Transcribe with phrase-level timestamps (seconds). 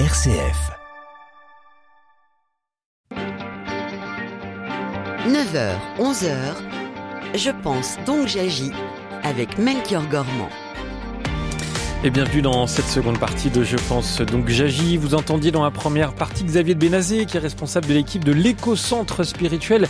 [0.00, 0.72] RCF.
[5.28, 6.34] 9h, 11h,
[7.36, 8.72] je pense donc j'agis
[9.22, 10.48] avec Melchior Gormand.
[12.02, 14.96] Et bienvenue dans cette seconde partie de Je pense donc j'agis.
[14.96, 18.32] Vous entendiez dans la première partie Xavier de Bénazé qui est responsable de l'équipe de
[18.32, 19.86] l'éco-centre spirituel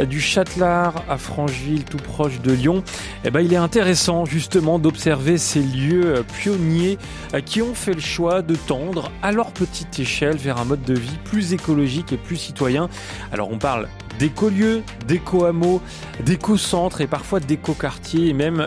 [0.00, 2.82] du Châtelard à Francheville, tout proche de Lyon.
[3.24, 6.98] Eh ben, il est intéressant justement d'observer ces lieux pionniers
[7.44, 10.94] qui ont fait le choix de tendre à leur petite échelle vers un mode de
[10.94, 12.88] vie plus écologique et plus citoyen.
[13.32, 13.88] Alors on parle
[14.18, 15.80] d'écolieux, d'éco-hameaux,
[16.24, 18.64] d'éco-centres et parfois d'éco-quartiers et même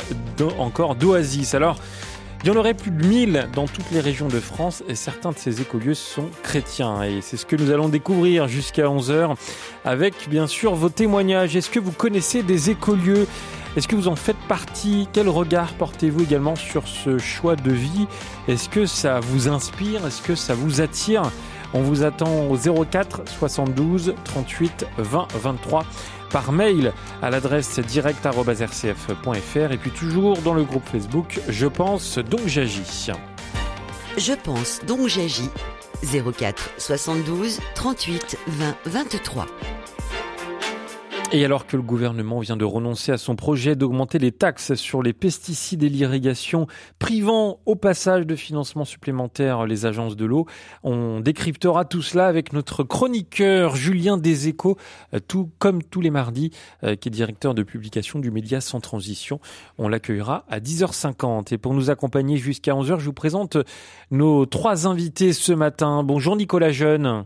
[0.57, 1.53] encore d'oasis.
[1.53, 1.77] Alors
[2.43, 5.31] il y en aurait plus de 1000 dans toutes les régions de France et certains
[5.31, 7.03] de ces écolieux sont chrétiens.
[7.03, 9.35] Et c'est ce que nous allons découvrir jusqu'à 11h
[9.85, 11.55] avec bien sûr vos témoignages.
[11.55, 13.27] Est-ce que vous connaissez des écolieux?
[13.75, 15.07] Est-ce que vous en faites partie?
[15.13, 18.07] Quel regard portez-vous également sur ce choix de vie?
[18.47, 20.05] Est-ce que ça vous inspire?
[20.05, 21.23] Est-ce que ça vous attire?
[21.73, 25.85] On vous attend au 04 72 38 20 23
[26.30, 32.42] par mail à l'adresse direct.rcf.fr et puis toujours dans le groupe Facebook Je pense donc
[32.45, 33.11] j'agis.
[34.17, 35.50] Je pense donc j'agis
[36.03, 39.45] 04 72 38 20 23.
[41.33, 45.03] Et alors que le gouvernement vient de renoncer à son projet d'augmenter les taxes sur
[45.03, 46.67] les pesticides et l'irrigation,
[47.00, 50.45] privant au passage de financement supplémentaire les agences de l'eau,
[50.84, 54.78] on décryptera tout cela avec notre chroniqueur Julien Deséchos,
[55.14, 56.52] euh, tout comme tous les mardis,
[56.86, 59.41] euh, qui est directeur de publication du média Sans Transition.
[59.78, 61.53] On l'accueillera à 10h50.
[61.53, 63.58] Et pour nous accompagner jusqu'à 11h, je vous présente
[64.12, 66.03] nos trois invités ce matin.
[66.03, 67.25] Bonjour Nicolas Jeune.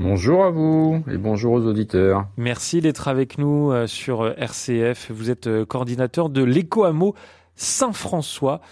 [0.00, 2.26] Bonjour à vous et bonjour aux auditeurs.
[2.38, 5.10] Merci d'être avec nous euh, sur euh, RCF.
[5.10, 7.14] Vous êtes euh, coordinateur de l'éco-hameau
[7.54, 8.62] Saint-François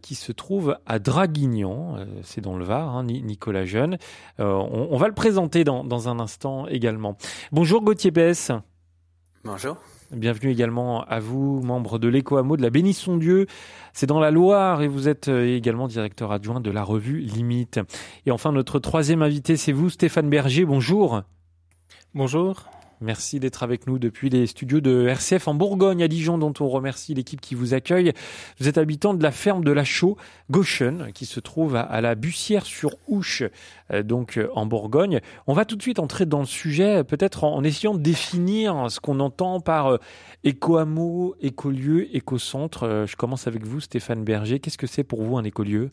[0.00, 3.96] qui se trouve à Draguignan, c'est dans le Var, hein, Nicolas Jeune.
[4.38, 7.16] On, va le présenter dans, dans un instant également.
[7.52, 8.52] Bonjour Gauthier Bess.
[9.44, 9.78] Bonjour.
[10.10, 13.46] Bienvenue également à vous, membre de l'éco-hameau de la Bénisson-Dieu.
[13.92, 17.78] C'est dans la Loire et vous êtes euh, également directeur adjoint de la revue Limite.
[18.24, 20.64] Et enfin, notre troisième invité, c'est vous, Stéphane Berger.
[20.64, 21.20] Bonjour.
[22.14, 22.70] Bonjour.
[23.00, 26.68] Merci d'être avec nous depuis les studios de RCF en Bourgogne, à Dijon, dont on
[26.68, 28.12] remercie l'équipe qui vous accueille.
[28.58, 30.16] Vous êtes habitant de la ferme de la Chaux,
[30.50, 33.44] Gauchen, qui se trouve à, la Bussière-sur-Ouche,
[33.92, 35.20] euh, donc euh, en Bourgogne.
[35.46, 38.98] On va tout de suite entrer dans le sujet, peut-être en, essayant de définir ce
[38.98, 39.98] qu'on entend par euh,
[40.42, 43.04] éco-hameau, écolieu, éco-centre.
[43.06, 44.58] Je commence avec vous, Stéphane Berger.
[44.58, 45.92] Qu'est-ce que c'est pour vous un écolieu?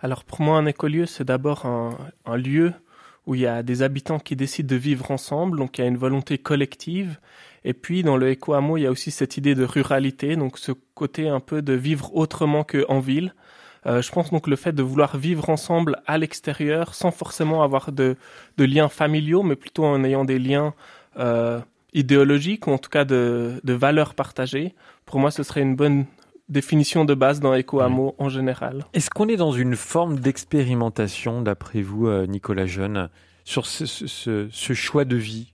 [0.00, 2.74] Alors pour moi, un écolieu, c'est d'abord un lieu
[3.26, 5.88] où il y a des habitants qui décident de vivre ensemble, donc il y a
[5.88, 7.18] une volonté collective.
[7.64, 10.72] Et puis dans le éco-hameau, il y a aussi cette idée de ruralité, donc ce
[10.94, 13.34] côté un peu de vivre autrement qu'en ville.
[13.86, 17.92] Euh, je pense donc le fait de vouloir vivre ensemble à l'extérieur sans forcément avoir
[17.92, 18.16] de,
[18.56, 20.74] de, liens familiaux, mais plutôt en ayant des liens
[21.18, 21.60] euh,
[21.92, 24.74] idéologiques ou en tout cas de, de valeurs partagées.
[25.04, 26.06] Pour moi, ce serait une bonne
[26.48, 28.84] définition de base dans Eco-Hameau en général.
[28.92, 33.08] Est-ce qu'on est dans une forme d'expérimentation, d'après vous, euh, Nicolas Jeune,
[33.44, 35.52] sur ce, choix de vie?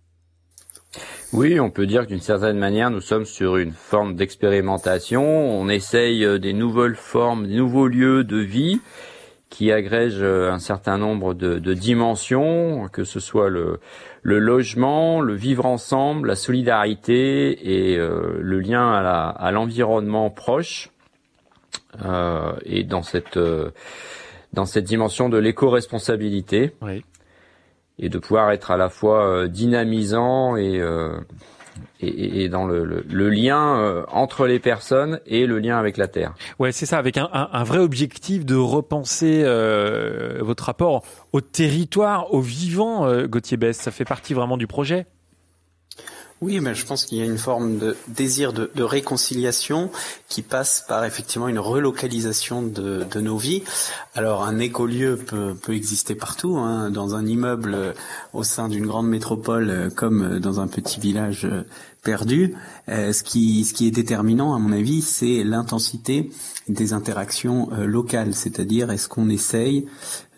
[1.32, 5.22] Oui, on peut dire d'une certaine manière, nous sommes sur une forme d'expérimentation.
[5.22, 8.80] On essaye euh, des nouvelles formes, des nouveaux lieux de vie
[9.50, 13.80] qui agrègent euh, un certain nombre de, dimensions, que ce soit le,
[14.22, 20.90] logement, le vivre ensemble, la solidarité et euh, le lien à l'environnement proche.
[22.04, 23.38] Euh, et dans cette
[24.52, 26.72] dans cette dimension de l'éco-responsabilité.
[27.98, 30.80] Et de pouvoir être à la fois dynamisant et
[32.00, 36.08] et, et, dans le, le, lien euh, entre les personnes et le lien avec la
[36.08, 36.34] terre.
[36.58, 41.40] Ouais, c'est ça, avec un, un, un, vrai objectif de repenser euh, votre rapport au
[41.40, 43.78] territoire, au vivant, euh, Gauthier Bess.
[43.78, 45.06] Ça fait partie vraiment du projet.
[46.42, 49.90] Oui, mais je pense qu'il y a une forme de désir de, réconciliation
[50.30, 53.62] qui passe par effectivement une relocalisation de, de nos vies.
[54.14, 57.92] Alors un écolieu peut, peut exister partout, hein, dans un immeuble euh,
[58.32, 61.46] au sein d'une grande métropole euh, comme euh, dans un petit village
[62.02, 62.54] perdu.
[62.88, 66.30] ce, qui, ce qui est déterminant, à mon avis, c'est l'intensité
[66.68, 69.86] des interactions locales, c'est-à-dire est-ce qu'on essaye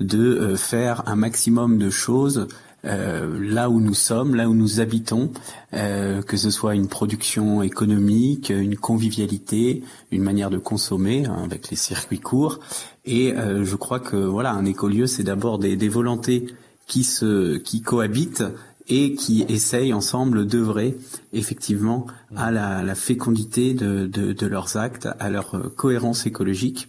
[0.01, 2.49] de faire un maximum de choses
[2.85, 5.31] euh, là où nous sommes, là où nous habitons,
[5.73, 11.71] euh, que ce soit une production économique, une convivialité, une manière de consommer hein, avec
[11.71, 12.59] les circuits courts.
[13.05, 16.47] Et euh, je crois que voilà, un écolieu, c'est d'abord des, volontés
[16.87, 18.45] qui cohabitent
[18.89, 20.97] et qui essayent ensemble d'œuvrer
[21.33, 26.89] effectivement à la, fécondité de, leurs actes, à leur cohérence écologique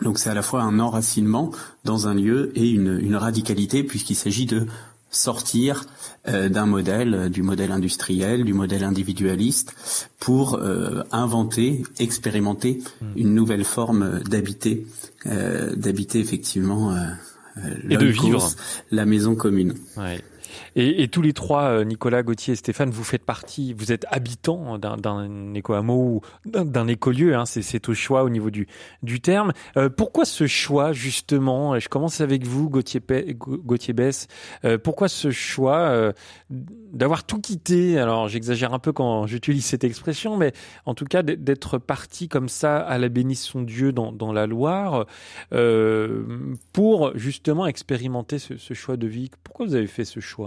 [0.00, 1.50] Donc c'est à la fois un enracinement
[1.84, 4.66] dans un lieu et une radicalité puisqu'il s'agit de
[5.12, 5.84] sortir
[6.26, 9.74] euh, d'un modèle, euh, du modèle industriel, du modèle individualiste,
[10.18, 13.06] pour euh, inventer, expérimenter hmm.
[13.16, 14.86] une nouvelle forme d'habiter,
[15.24, 16.96] d'habiter effectivement
[17.88, 18.50] et de vivre
[18.90, 19.74] la maison commune.
[19.96, 20.20] Ouais.
[20.76, 24.78] Et, tous les trois, euh, Nicolas, Gauthier et Stéphane, vous faites partie, vous êtes habitants
[24.78, 28.66] d'un éco-hameau ou d'un écolieu, hein, c'est au choix au niveau du,
[29.20, 29.52] terme.
[29.76, 33.00] Euh, pourquoi ce choix, justement Je commence avec vous, Gauthier,
[33.36, 34.28] Gauthier Bess.
[34.64, 36.12] Euh, pourquoi ce choix
[36.50, 37.98] d'avoir tout quitté?
[37.98, 40.52] Alors, j'exagère un peu quand j'utilise cette expression, mais
[40.86, 45.06] en tout cas, d'être parti comme ça à la bénisson Dieu dans, la Loire
[46.72, 49.30] pour justement expérimenter ce choix de vie.
[49.44, 50.41] Pourquoi vous avez fait ce choix?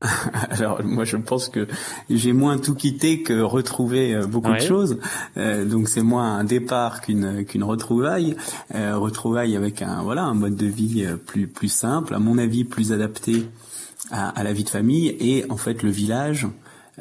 [0.50, 1.66] Alors moi je pense que
[2.08, 4.98] j'ai moins tout quitté que retrouvé euh, beaucoup de choses.
[5.36, 8.36] Euh, donc c'est moins un départ qu'une qu'une retrouvaille,
[8.74, 12.64] euh, retrouvaille avec un voilà un mode de vie plus plus simple, à mon avis
[12.64, 13.48] plus adapté
[14.10, 15.16] à, à la vie de famille.
[15.18, 16.46] Et en fait le village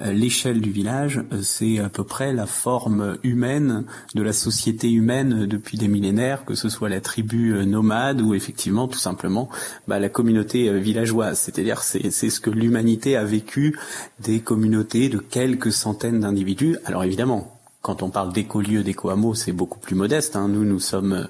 [0.06, 3.86] l'échelle du village, euh, c'est à peu près la forme humaine
[4.16, 8.34] de la société humaine depuis des millénaires, que ce soit la tribu euh, nomade ou
[8.34, 9.50] effectivement tout simplement
[9.88, 11.40] bah, la communauté villageoise.
[11.40, 13.78] C'est-à-dire c'est c'est ce que l'humanité a vécu
[14.20, 16.78] des communautés de quelques centaines d'individus.
[16.86, 17.57] Alors évidemment,
[17.88, 20.36] quand on parle d'écolieux, d'éco-hameaux, c'est beaucoup plus modeste.
[20.36, 20.50] Hein.
[20.50, 21.30] Nous, nous sommes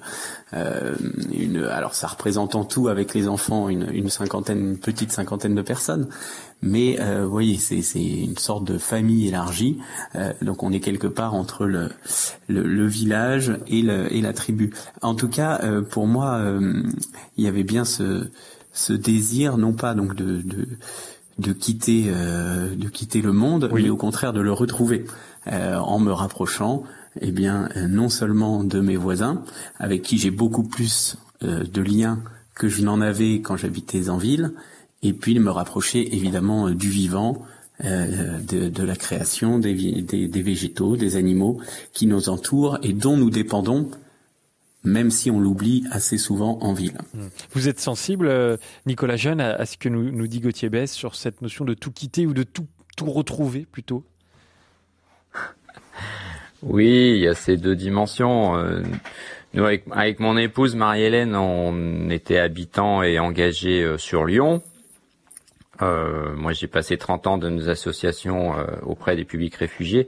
[0.53, 0.95] euh,
[1.31, 5.53] une, alors ça représente en tout avec les enfants une, une cinquantaine, une petite cinquantaine
[5.53, 6.07] de personnes.
[6.63, 9.77] Mais euh, vous voyez, c'est, c'est une sorte de famille élargie.
[10.15, 11.91] Euh, donc on est quelque part entre le,
[12.47, 14.73] le, le village et, le, et la tribu.
[15.03, 16.81] En tout cas, euh, pour moi, euh,
[17.37, 18.31] il y avait bien ce,
[18.73, 20.67] ce désir, non pas donc de, de
[21.39, 25.05] de quitter de quitter le monde, mais au contraire de le retrouver
[25.49, 26.83] en me rapprochant
[27.21, 29.43] eh bien, non seulement de mes voisins,
[29.79, 32.23] avec qui j'ai beaucoup plus euh, de liens
[32.55, 34.53] que je n'en avais quand j'habitais en ville,
[35.03, 37.45] et puis me rapprocher évidemment euh, du vivant,
[37.83, 41.61] euh, de, la création des, végétaux, des animaux
[41.93, 43.91] qui nous entourent et dont nous dépendons,
[44.83, 46.97] même si on l'oublie assez souvent en ville.
[47.13, 47.19] Mmh.
[47.51, 48.57] Vous êtes sensible,
[48.87, 52.25] Nicolas Jeune, à, ce que nous, dit Gauthier Bess sur cette notion de tout quitter
[52.25, 52.65] ou de tout
[53.05, 54.03] retrouver plutôt?
[56.63, 58.57] Oui, il y a ces deux dimensions.
[58.57, 58.81] Euh,
[59.53, 64.63] nous, avec, mon épouse Marie-Hélène, on était habitants et engagés euh, sur Lyon.
[65.83, 70.07] Euh, moi, j'ai passé 30 ans de nos associations auprès des publics réfugiés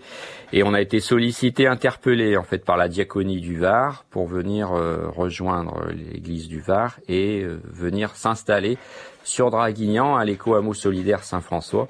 [0.51, 4.69] et on a été sollicité, interpellé en fait par la diaconie du Var pour venir
[4.69, 8.79] rejoindre l'église du Var et venir s'installer
[9.23, 11.87] sur Draguignan à l'éco-hameau solidaire Saint-François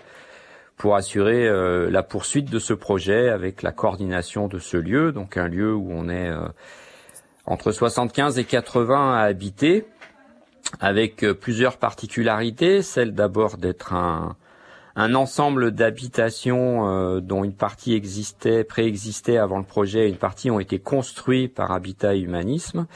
[0.79, 5.35] pour assurer euh, la poursuite de ce projet avec la coordination de ce lieu, donc
[5.35, 6.39] un lieu où on est euh,
[7.45, 9.85] entre 75 et 80 à habiter,
[10.79, 14.37] avec euh, plusieurs particularités, celle d'abord d'être un,
[14.95, 20.49] un ensemble d'habitations euh, dont une partie existait, préexistait avant le projet, et une partie
[20.51, 22.87] ont été construits par Habitat Humanisme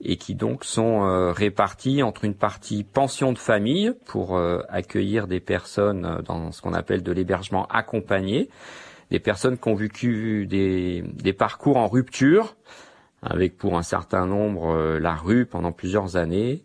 [0.00, 5.26] et qui donc sont euh, répartis entre une partie pension de famille pour euh, accueillir
[5.26, 8.48] des personnes dans ce qu'on appelle de l'hébergement accompagné,
[9.10, 12.56] des personnes qui ont vécu des, des parcours en rupture,
[13.22, 16.62] avec pour un certain nombre la rue pendant plusieurs années,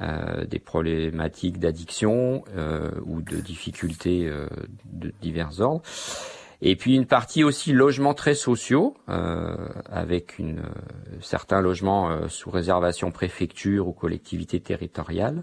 [0.00, 4.46] euh, des problématiques d'addiction euh, ou de difficultés euh,
[4.86, 5.82] de divers ordres.
[6.62, 10.62] Et puis une partie aussi logements très sociaux, avec une,
[11.20, 15.42] certains logements sous réservation préfecture ou collectivité territoriale.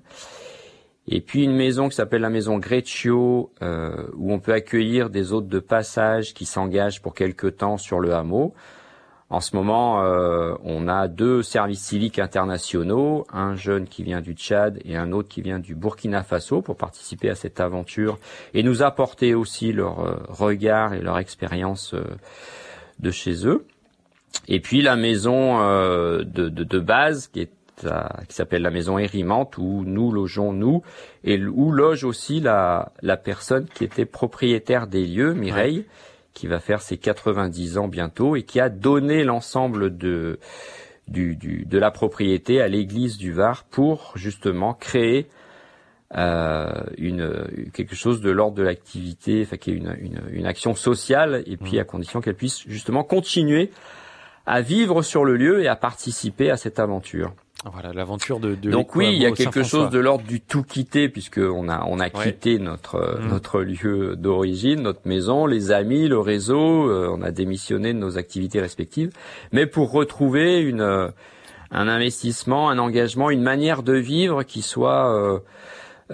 [1.08, 5.50] Et puis une maison qui s'appelle la maison Greccio, où on peut accueillir des hôtes
[5.50, 8.54] de passage qui s'engagent pour quelque temps sur le hameau.
[9.32, 14.34] En ce moment, euh, on a deux services civiques internationaux, un jeune qui vient du
[14.34, 18.18] Tchad et un autre qui vient du Burkina Faso pour participer à cette aventure
[18.56, 22.04] et nous apporter aussi leur euh, regard et leur expérience euh,
[23.00, 23.68] de chez eux.
[24.48, 27.52] Et puis la maison de, de, de, base qui est
[28.28, 30.84] qui s'appelle la maison Érimante où nous logeons nous
[31.24, 35.86] et où loge aussi la, la personne qui était propriétaire des lieux, Mireille
[36.34, 40.40] qui va faire ses 90 ans bientôt et qui a donné l'ensemble de,
[41.08, 45.28] du, du, de la propriété à l'église du Var pour justement créer
[46.16, 50.74] euh, une, quelque chose de l'ordre de l'activité, enfin qui est une, une, une, action
[50.74, 51.82] sociale et puis mmh.
[51.82, 53.70] à condition qu'elle puisse justement continuer
[54.48, 57.34] à vivre sur le lieu et à participer à cette aventure.
[57.66, 60.64] Voilà l'aventure de, de donc oui il y a quelque chose de l'ordre du tout
[60.64, 63.28] quitter puisque on a on a quitté notre mm.
[63.28, 68.18] notre lieu d'origine notre maison les amis le réseau euh, on a démissionné de nos
[68.18, 69.12] activités respectives
[69.52, 71.12] mais pour retrouver une
[71.72, 75.44] un investissement, un engagement, une manière de vivre qui soit,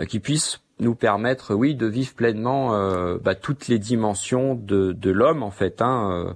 [0.09, 2.71] qui puisse nous permettre, oui, de vivre pleinement
[3.23, 5.81] bah, toutes les dimensions de, de l'homme en fait.
[5.81, 6.33] Hein, euh,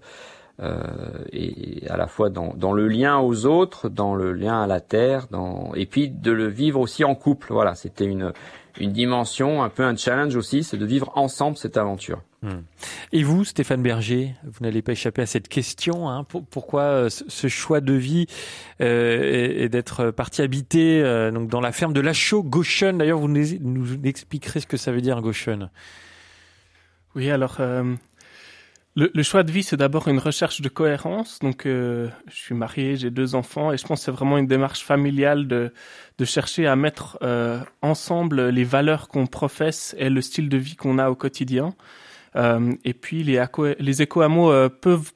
[1.31, 4.81] et à la fois dans, dans, le lien aux autres, dans le lien à la
[4.81, 7.53] terre, dans, et puis de le vivre aussi en couple.
[7.53, 8.33] Voilà, c'était une,
[8.79, 12.21] une dimension, un peu un challenge aussi, c'est de vivre ensemble cette aventure.
[12.41, 12.61] Hmm.
[13.11, 16.09] Et vous, Stéphane Berger, vous n'allez pas échapper à cette question.
[16.09, 18.27] Hein, pourquoi euh, ce choix de vie
[18.81, 23.27] euh, et, d'être parti habiter euh, donc dans la ferme de Lachaud, Goshen D'ailleurs, vous
[23.27, 25.69] nous, nous, expliquerez ce que ça veut dire Goshen.
[27.15, 27.95] Oui, alors euh,
[28.95, 31.39] le, choix de vie, c'est d'abord une recherche de cohérence.
[31.39, 34.47] Donc, euh, je suis marié, j'ai deux enfants, et je pense que c'est vraiment une
[34.47, 35.71] démarche familiale de,
[36.23, 40.97] chercher à mettre euh, ensemble les valeurs qu'on professe et le style de vie qu'on
[40.97, 41.75] a au quotidien.
[42.35, 43.43] Euh, et puis, les,
[43.79, 45.11] les éco-hameaux peuvent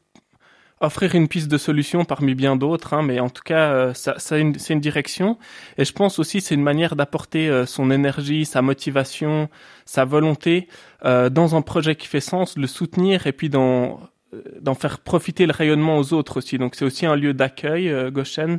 [0.88, 4.16] offrir une piste de solution parmi bien d'autres, hein, mais en tout cas, euh, ça,
[4.20, 5.38] ça c'est une direction.
[5.78, 9.50] Et je pense aussi c'est une manière d'apporter euh, son énergie, sa motivation,
[9.86, 10.68] sa volonté
[11.06, 14.00] euh, dans un projet qui fait sens, le soutenir et puis d'en
[14.60, 16.58] d'en faire profiter le rayonnement aux autres aussi.
[16.58, 18.58] Donc c'est aussi un lieu d'accueil, Goshen,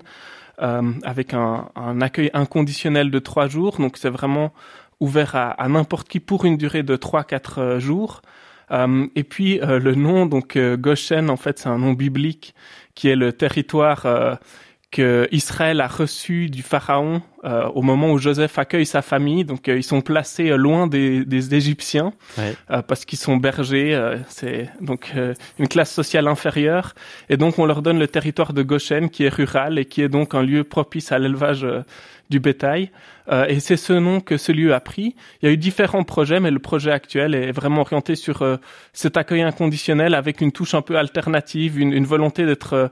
[0.56, 3.78] avec un, un, accueil inconditionnel de trois jours.
[3.78, 4.52] Donc c'est vraiment
[5.00, 8.22] ouvert à, à n'importe qui pour une durée de trois quatre jours.
[8.70, 12.54] Euh, et puis euh, le nom, donc euh, Goshen, en fait, c'est un nom biblique
[12.94, 14.06] qui est le territoire
[14.92, 19.44] que Israël a reçu du pharaon au moment où Joseph accueille sa famille.
[19.44, 22.12] Donc ils sont placés loin des, des Égyptiens
[22.86, 24.14] parce qu'ils sont bergers.
[24.28, 25.12] c'est donc
[25.58, 26.94] une classe sociale inférieure.
[27.28, 30.08] Et donc on leur donne le territoire de Goshen qui est rural et qui est
[30.08, 31.66] donc un lieu propice à l'élevage
[32.30, 32.90] du bétail.
[33.28, 35.14] Euh, et c'est ce nom que ce lieu a pris.
[35.40, 38.56] Il y a eu différents projets, mais le projet actuel est vraiment orienté sur euh,
[38.92, 42.88] cet accueil inconditionnel avec une touche un peu alternative, une, une volonté d'être euh,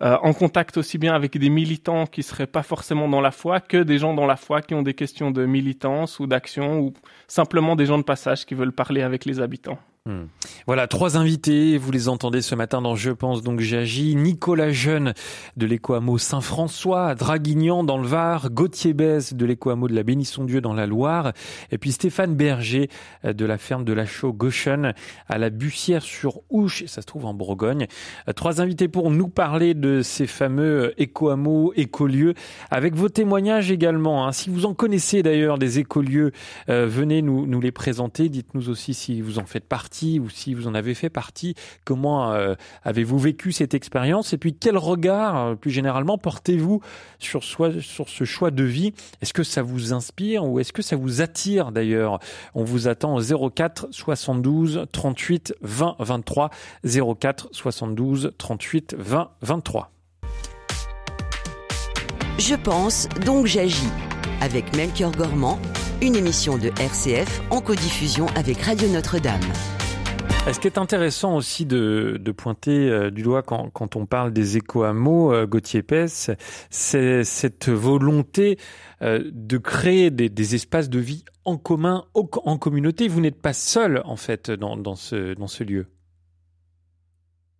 [0.00, 3.60] euh, en contact aussi bien avec des militants qui seraient pas forcément dans la foi
[3.60, 6.94] que des gens dans la foi qui ont des questions de militance ou d'action ou
[7.28, 9.78] simplement des gens de passage qui veulent parler avec les habitants.
[10.04, 10.24] Hmm.
[10.66, 14.16] Voilà, trois invités, vous les entendez ce matin dans Je pense donc j'agis.
[14.16, 15.14] Nicolas Jeune
[15.56, 20.72] de l'éco Saint-François, Draguignan dans le Var, Gauthier Bèze de léco de la Bénisson-Dieu dans
[20.72, 21.32] la Loire,
[21.70, 22.90] et puis Stéphane Berger
[23.24, 24.92] euh, de la ferme de la Chaux Gauchen
[25.28, 27.86] à la Bussière-sur-Ouche, ça se trouve en Bourgogne.
[28.26, 32.34] Euh, trois invités pour nous parler de ces fameux euh, éco-hameaux, écolieux,
[32.72, 34.26] avec vos témoignages également.
[34.26, 34.32] Hein.
[34.32, 36.32] Si vous en connaissez d'ailleurs des écolieux,
[36.66, 38.28] venez nous, nous les présenter.
[38.28, 42.32] Dites-nous aussi si vous en faites partie ou si vous en avez fait partie, comment
[42.32, 46.80] euh, avez-vous vécu cette expérience et puis quel regard euh, plus généralement portez-vous
[47.18, 48.92] sur, sur ce choix de vie?
[49.20, 52.18] Est-ce que ça vous inspire ou est-ce que ça vous attire d'ailleurs?
[52.54, 56.50] On vous attend au 04 72 38 20 23
[56.84, 59.90] 04 72 38 20 23.
[62.38, 63.90] Je pense donc j'agis
[64.40, 65.58] avec Melchior Gormand,
[66.00, 69.40] une émission de RCF en codiffusion avec Radio Notre-Dame.
[70.50, 74.32] Ce qui est intéressant aussi de, de pointer euh, du doigt quand, quand, on parle
[74.32, 76.30] des éco-hameaux, euh, Gauthier Pesse,
[76.68, 78.58] c'est cette volonté
[79.02, 83.08] euh, de créer des, des, espaces de vie en commun, en communauté.
[83.08, 85.86] Vous n'êtes pas seul, en fait, dans, dans, ce, dans ce lieu.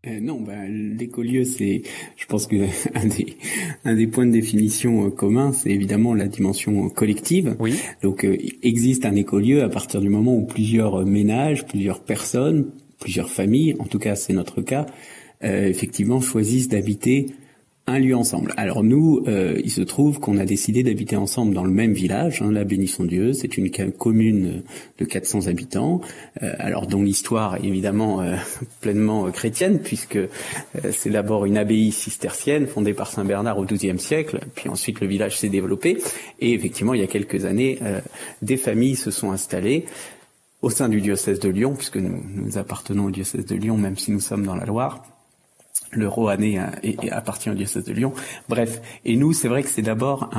[0.08, 1.82] Euh, non, ben, l'écolieu, c'est,
[2.16, 2.56] je pense que
[2.94, 3.36] un des,
[3.84, 7.54] un des points de définition euh, communs, c'est évidemment la dimension collective.
[7.60, 7.76] Oui.
[8.02, 13.30] Donc, euh, existe un écolieu à partir du moment où plusieurs ménages, plusieurs personnes, plusieurs
[13.30, 14.86] familles, en tout cas c'est notre cas,
[15.44, 17.26] effectivement choisissent d'habiter
[17.88, 18.54] un lieu ensemble.
[18.56, 22.40] Alors nous, euh, il se trouve qu'on a décidé d'habiter ensemble dans le même village,
[22.40, 23.32] hein, la Bénisson Dieu.
[23.32, 24.62] C'est une commune
[24.98, 26.00] de 400 habitants,
[26.42, 28.36] euh, alors dont l'histoire est évidemment euh,
[28.80, 30.18] pleinement chrétienne, puisque
[30.92, 35.08] c'est d'abord une abbaye cistercienne fondée par Saint Bernard au XIIe siècle, puis ensuite le
[35.08, 35.98] village s'est développé,
[36.40, 37.78] et effectivement il y a quelques années,
[38.42, 39.86] des familles se sont installées
[40.60, 43.96] au sein du diocèse de Lyon, puisque nous, nous appartenons au diocèse de Lyon, même
[43.96, 45.02] si nous sommes dans la Loire
[45.92, 46.58] le Roannais
[47.10, 48.12] appartient au diocèse de Lyon.
[48.48, 50.30] Bref, et nous, c'est vrai que c'est d'abord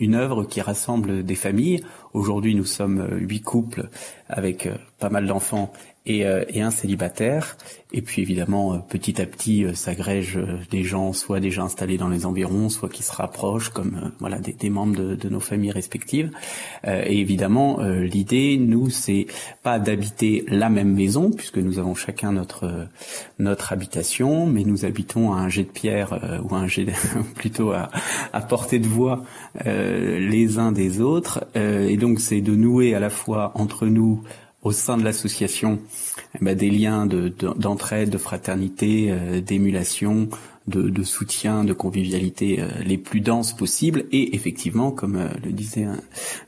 [0.00, 1.84] une œuvre qui rassemble des familles.
[2.12, 3.88] Aujourd'hui, nous sommes huit couples
[4.28, 5.72] avec euh, pas mal d'enfants
[6.06, 7.56] et, euh, et, un célibataire.
[7.92, 10.38] Et puis évidemment, euh, petit à petit, euh, s'agrègent
[10.70, 14.70] des gens, soit déjà installés dans les environs, soit qui se rapprochent, comme voilà des,
[14.70, 16.30] membres de, de, nos familles respectives.
[16.84, 19.26] et évidemment, l'idée, nous, c'est
[19.62, 22.88] pas d'habiter la même maison, puisque nous avons chacun notre
[23.38, 26.86] notre habitation, mais nous habitons à un jet de pierre ou un jet
[27.34, 27.90] plutôt à,
[28.32, 29.24] à, portée de voix
[29.64, 31.44] les uns des autres.
[31.54, 34.22] et donc, c'est de nouer à la fois entre nous
[34.62, 35.80] au sein de l'association
[36.40, 40.28] ben, des liens d'entraide, de, fraternité, euh, d'émulation,
[40.66, 45.86] de, soutien, de convivialité les plus denses possibles et effectivement, comme le disait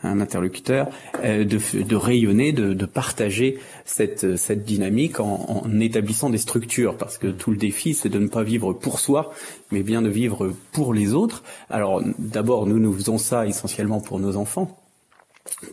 [0.04, 0.90] un, interlocuteur,
[1.25, 7.19] de, de, rayonner, de, de partager cette, cette dynamique en, en, établissant des structures, parce
[7.19, 9.33] que tout le défi, c'est de ne pas vivre pour soi,
[9.73, 11.42] mais bien de vivre pour les autres.
[11.69, 14.81] Alors d'abord, nous, nous faisons ça essentiellement pour nos enfants,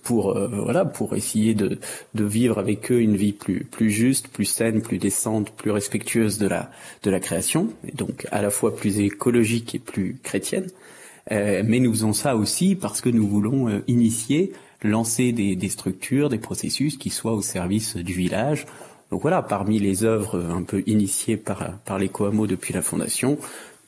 [0.04, 1.80] pour euh, voilà pour essayer de,
[2.16, 6.38] de vivre avec eux une vie plus plus juste, plus saine, plus décente, plus respectueuse
[6.38, 6.72] de la
[7.04, 10.68] de la création, et donc à la fois plus écologique et plus chrétienne.
[11.32, 15.70] Euh, mais nous faisons ça aussi parce que nous voulons euh, initier lancer des, des,
[15.70, 18.66] structures, des processus qui soient au service du village.
[19.12, 23.38] Donc voilà, parmi les œuvres un peu initiées par, par les Coamo depuis la fondation,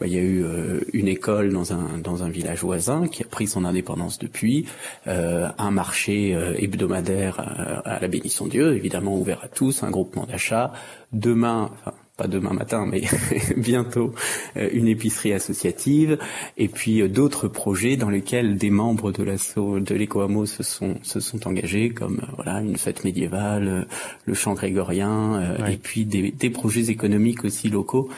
[0.02, 3.22] bah, il y a eu euh, une école dans un, dans un village voisin qui
[3.22, 4.66] a pris son indépendance depuis,
[5.06, 10.26] euh, un marché euh, hebdomadaire à, la bénisson Dieu, évidemment ouvert à tous, un groupement
[10.26, 10.74] d'achat.
[11.14, 13.04] Demain, enfin, pas demain matin, mais
[13.58, 14.16] bientôt,
[14.56, 16.18] une épicerie associative,
[16.58, 21.20] et puis d'autres projets dans lesquels des membres de l'assaut de l'éco se sont se
[21.20, 23.88] sont engagés, comme voilà une fête médiévale,
[24.26, 28.10] le chant grégorien, et puis des, des projets économiques aussi locaux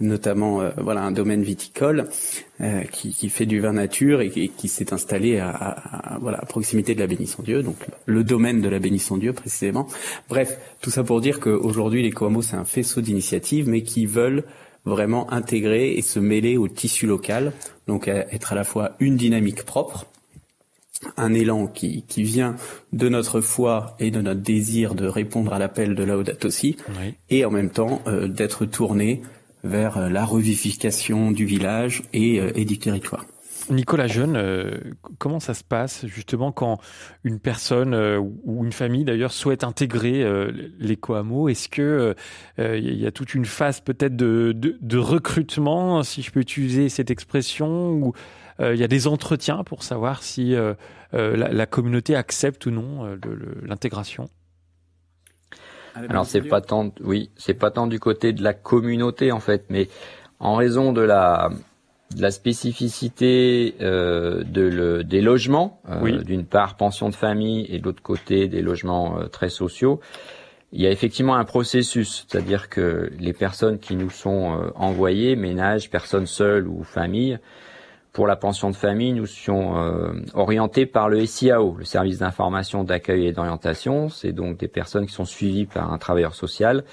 [0.00, 2.08] notamment euh, voilà un domaine viticole
[2.60, 6.46] euh, qui, qui, fait du vin nature et, qui s'est installé à, à, voilà à
[6.46, 9.86] proximité de la Bénisson Dieu, donc le domaine de la Bénisson Dieu précisément.
[10.28, 14.44] Bref, tout ça pour dire qu'aujourd'hui les Coamo c'est un faisceau d'initiatives, mais qui veulent
[14.84, 17.52] vraiment intégrer et se mêler au tissu local,
[17.86, 20.06] donc être à la fois une dynamique propre,
[21.16, 22.56] un élan qui, qui vient
[22.92, 26.76] de notre foi et de notre désir de répondre à l'appel de Laudato Si,
[27.30, 29.22] et en même temps euh, d'être tourné
[29.64, 33.26] vers euh, la revivification du village et, euh, et du territoire.
[33.70, 34.80] Nicolas Jeune, euh,
[35.18, 36.80] comment ça se passe justement quand
[37.22, 37.94] une personne
[38.44, 40.26] ou une famille d'ailleurs souhaite intégrer
[40.80, 42.16] l'éco-hameau Est-ce que
[42.58, 46.88] il y a toute une phase peut-être de, de, de, recrutement, si je peux utiliser
[46.88, 48.14] cette expression, ou
[48.58, 50.56] il y a des entretiens pour savoir si
[51.12, 53.16] la, la, communauté accepte ou non
[53.62, 54.28] l'intégration?
[55.94, 59.66] Alors c'est pas tant, oui, c'est pas tant du côté de la communauté en fait,
[59.68, 59.88] mais
[60.40, 61.50] en raison de la
[62.14, 67.78] de la spécificité euh, de le, des logements, euh, d'une part pension de famille et
[67.78, 70.00] de l'autre côté des logements euh, très sociaux,
[70.72, 75.36] il y a effectivement un processus, c'est-à-dire que les personnes qui nous sont euh, envoyées,
[75.36, 77.38] ménages, personnes seules ou familles,
[78.12, 82.84] pour la pension de famille, nous sommes euh, orientés par le SIAO, le service d'information,
[82.84, 84.08] d'accueil et d'orientation.
[84.10, 86.84] C'est donc des personnes qui sont suivies par un travailleur social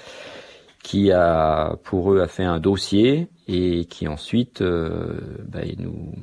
[0.82, 6.14] qui a pour eux a fait un dossier et qui ensuite euh, bah, nous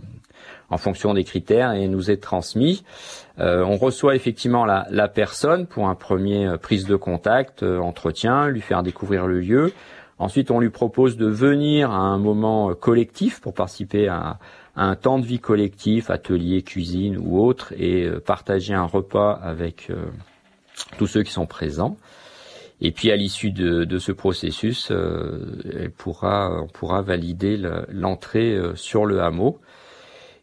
[0.69, 2.83] en fonction des critères et nous est transmis.
[3.39, 8.47] Euh, on reçoit effectivement la, la, personne pour un premier euh, prise de contact, entretien,
[8.47, 9.73] lui faire découvrir le lieu.
[10.19, 14.39] Ensuite, on lui propose de venir à un moment collectif pour participer à,
[14.77, 19.89] un temps de vie collectif, atelier, cuisine ou autre, et euh, partager un repas avec
[19.89, 20.05] euh,
[20.97, 21.97] tous ceux qui sont présents.
[22.79, 27.59] Et puis à l'issue de, ce processus, euh, elle pourra, on pourra valider
[27.89, 29.59] l'entrée sur le hameau.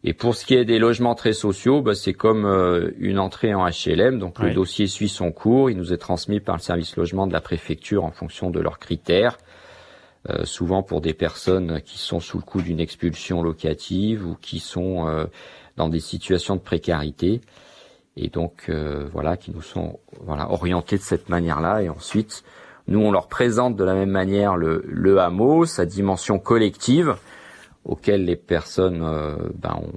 [0.03, 2.45] Et pour ce qui est des logements très sociaux, bah, c'est comme
[2.99, 4.19] une entrée en HLM.
[4.19, 5.71] Donc le dossier suit son cours.
[5.71, 8.81] Il nous est transmis par le service logement de la préfecture en fonction de leurs
[8.81, 9.39] critères.
[10.31, 14.59] Euh, souvent pour des personnes qui sont sous le coup d'une expulsion locative ou qui
[14.59, 15.27] sont euh,
[15.77, 17.43] dans des situations de précarité.
[18.17, 21.83] Et donc euh, voilà qui nous sont voilà orientés de cette manière-là.
[21.83, 22.43] Et ensuite
[22.89, 27.17] nous on leur présente de la même manière le, le hameau, sa dimension collective
[27.85, 29.01] auquel les personnes
[29.57, 29.91] ben, on,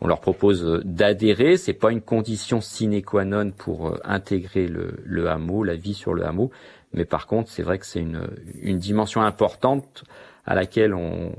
[0.00, 1.56] on, leur propose d'adhérer.
[1.56, 6.14] C'est pas une condition sine qua non pour intégrer le, le hameau, la vie sur
[6.14, 6.52] le hameau,
[6.96, 8.26] mais par contre, c'est vrai que c'est une,
[8.62, 10.04] une dimension importante
[10.46, 11.32] à laquelle on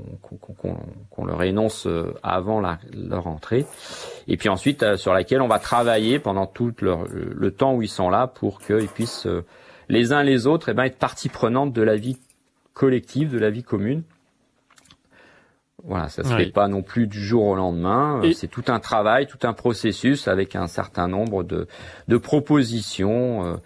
[0.60, 3.66] qu'on leur énonce euh, avant leur entrée,
[4.28, 7.82] et puis ensuite euh, sur laquelle on va travailler pendant tout leur, le temps où
[7.82, 9.44] ils sont là pour qu'ils puissent euh,
[9.88, 12.18] les uns les autres eh ben, être partie prenante de la vie
[12.74, 14.02] collective, de la vie commune.
[15.84, 18.20] Voilà, ça se fait pas non plus du jour au lendemain.
[18.34, 21.68] C'est tout un travail, tout un processus avec un certain nombre de,
[22.08, 23.60] de propositions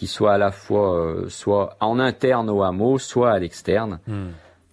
[0.00, 3.98] qui soit à la fois euh, soit en interne au hameau, soit à l'externe.
[4.06, 4.28] Hmm.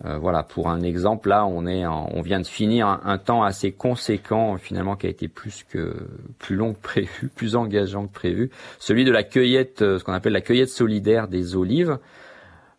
[0.05, 3.73] Euh, voilà, pour un exemple, là, on est, on vient de finir un, temps assez
[3.73, 5.95] conséquent, finalement, qui a été plus que
[6.39, 8.51] plus long que prévu, plus engageant que prévu.
[8.79, 11.97] Celui de la cueillette, euh, ce qu'on appelle la cueillette solidaire des olives.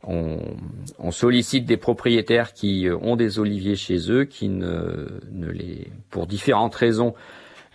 [0.03, 0.39] On,
[0.99, 6.27] on, sollicite des propriétaires qui ont des oliviers chez eux, qui ne, ne les, pour
[6.27, 7.13] différentes raisons,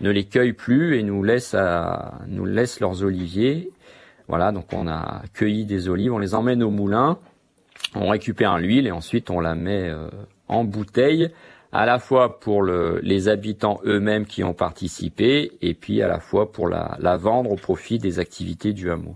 [0.01, 3.69] ne les cueillent plus et nous laissent à, nous laissent leurs oliviers
[4.27, 7.17] voilà, donc on a cueilli des olives, on les emmène au moulin,
[7.95, 10.09] on récupère l'huile et ensuite on la met euh,
[10.47, 11.29] en bouteille,
[11.71, 16.51] à la fois pour les habitants eux-mêmes qui ont participé, et puis à la fois
[16.51, 19.15] pour la vendre au profit des activités du hameau.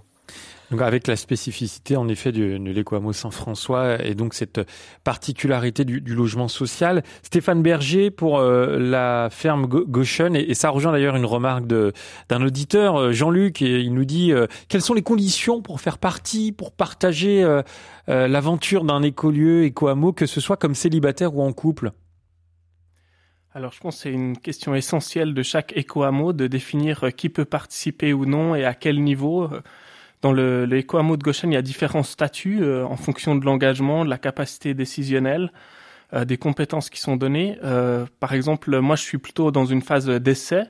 [0.72, 4.60] Donc avec la spécificité en effet de l'Equamo Saint-François et donc cette
[5.06, 7.04] particularité du, logement social.
[7.24, 13.00] Stéphane Berger pour euh, la ferme Goshen et, ça rejoint d'ailleurs une remarque d'un auditeur,
[13.00, 16.72] euh, Jean-Luc, et il nous dit euh, quelles sont les conditions pour faire partie, pour
[16.74, 17.46] partager
[18.08, 21.92] l'aventure d'un écolieu éco-hameau, que ce soit comme célibataire ou en couple?
[23.54, 27.46] Alors je pense que c'est une question essentielle de chaque éco-hameau de définir qui peut
[27.46, 29.50] participer ou non et à quel niveau.
[30.22, 34.04] Dans le, le de Goshen, il y a différents statuts euh, en fonction de l'engagement,
[34.04, 35.52] de la capacité décisionnelle,
[36.14, 37.58] euh, des compétences qui sont données.
[37.64, 40.64] Euh, par exemple, moi, je suis plutôt dans une phase d'essai.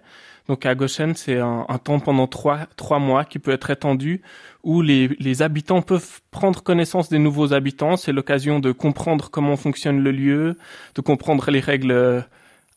[0.49, 4.21] Donc à Goshen, c'est un, un, temps pendant trois, trois mois qui peut être étendu,
[4.63, 7.97] où les, les habitants peuvent prendre connaissance des nouveaux habitants.
[7.97, 10.57] C'est l'occasion de comprendre comment fonctionne le lieu,
[10.95, 12.25] de comprendre les règles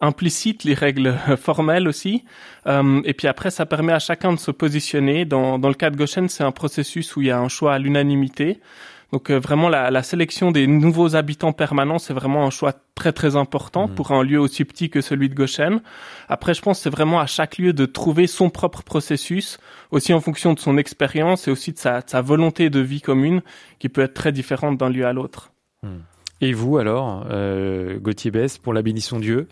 [0.00, 2.24] implicite les règles formelles aussi.
[2.66, 5.24] Euh, et puis après, ça permet à chacun de se positionner.
[5.24, 7.74] Dans, dans le cas de Goshen, c'est un processus où il y a un choix
[7.74, 8.60] à l'unanimité.
[9.12, 13.12] Donc euh, vraiment, la, la, sélection des nouveaux habitants permanents, c'est vraiment un choix très
[13.12, 13.94] très important mmh.
[13.94, 15.80] pour un lieu aussi petit que celui de Goshen.
[16.28, 19.58] Après, je pense que c'est vraiment à chaque lieu de trouver son propre processus,
[19.90, 23.42] aussi en fonction de son expérience et aussi de sa, sa, volonté de vie commune,
[23.80, 25.50] qui peut être très différente d'un lieu à l'autre.
[25.82, 25.88] Mmh.
[26.42, 29.48] Et vous alors, euh, Gauthier Bess, pour la bénédiction Dieu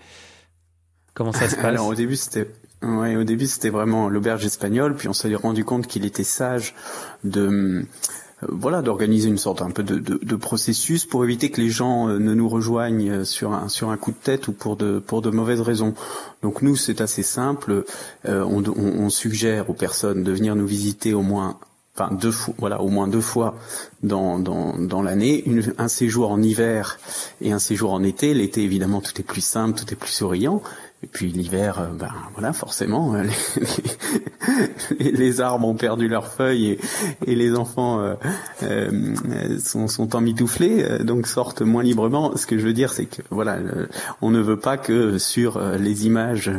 [1.19, 2.49] Comment ça se passe Alors au début c'était
[2.81, 6.77] au début c'était vraiment l'auberge espagnole, puis on s'est rendu compte qu'il était sage
[7.25, 7.83] de euh,
[8.43, 12.21] voilà d'organiser une sorte un peu de, de, processus pour éviter que les gens euh,
[12.21, 15.31] ne nous rejoignent sur un sur un coup de tête ou pour de pour de
[15.31, 15.95] mauvaises raisons.
[16.43, 17.85] Donc nous c'est assez simple,
[18.29, 21.59] euh, on, on, on, suggère aux personnes de venir nous visiter au moins
[21.99, 23.57] enfin deux fois, voilà, au moins deux fois
[24.03, 25.45] dans, dans, dans l'année,
[25.79, 26.99] un séjour en hiver
[27.41, 28.35] et un séjour en été.
[28.35, 30.63] L'été, évidemment, tout est plus simple, tout est plus souriant.
[31.05, 33.25] Et puis l'hiver, euh, ben voilà, forcément, euh,
[34.99, 36.77] les, arbres ont perdu leurs feuilles
[37.25, 38.15] et, les enfants euh,
[38.65, 39.15] euh
[39.63, 42.37] sont, sont emmitouflés, donc sortent moins librement.
[42.37, 43.59] Ce que je veux dire, c'est que voilà,
[44.23, 46.51] on ne veut pas que sur les images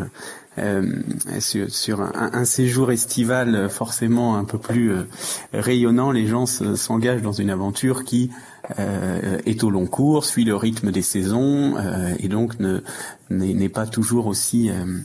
[1.39, 4.93] sur, sur un, séjour estival forcément un peu plus
[5.53, 8.31] rayonnant, les gens s'engagent dans une aventure qui
[8.77, 12.53] euh, est au long cours, suit le rythme des saisons euh, et donc
[13.29, 14.99] n'est pas toujours aussi euh,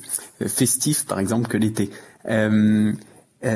[0.47, 1.91] festif, par exemple, que l'été.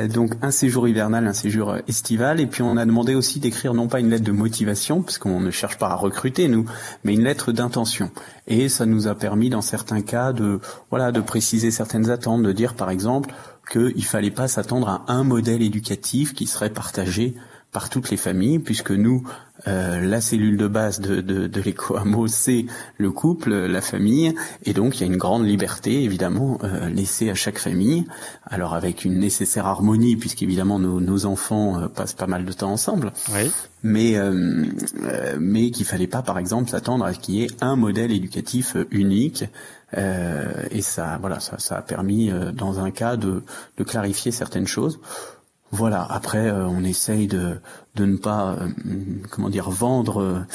[0.08, 3.88] Donc un séjour hivernal, un séjour estival, et puis on a demandé aussi d'écrire non
[3.88, 6.66] pas une lettre de motivation, parce qu'on ne cherche pas à recruter nous,
[7.04, 8.10] mais une lettre d'intention.
[8.46, 12.52] Et ça nous a permis dans certains cas de voilà de préciser certaines attentes, de
[12.52, 13.34] dire par exemple
[13.70, 17.34] qu'il fallait pas s'attendre à un modèle éducatif qui serait partagé
[17.70, 19.22] par toutes les familles, puisque nous,
[19.66, 22.64] euh, la cellule de base de, de, de l'éco-hameau, c'est
[22.96, 27.28] le couple, la famille, et donc il y a une grande liberté, évidemment, euh, laissée
[27.28, 28.06] à chaque famille,
[28.46, 32.72] alors avec une nécessaire harmonie, puisqu'évidemment nos, nos enfants euh, passent pas mal de temps
[32.72, 33.50] ensemble, oui.
[33.82, 34.64] mais, euh,
[35.02, 38.12] euh, mais qu'il fallait pas, par exemple, s'attendre à ce qu'il y ait un modèle
[38.12, 39.44] éducatif unique,
[39.96, 43.42] et ça, voilà, ça, ça a permis, dans un cas, de,
[43.78, 45.00] de clarifier certaines choses.
[45.70, 46.06] Voilà.
[46.08, 47.60] Après, euh, on essaye de,
[47.94, 48.68] de ne pas, euh,
[49.30, 50.46] comment dire, vendre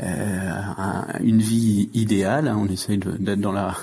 [0.00, 0.62] euh,
[1.20, 2.48] une vie idéale.
[2.48, 2.58] Hein.
[2.58, 3.76] On essaye d'être dans la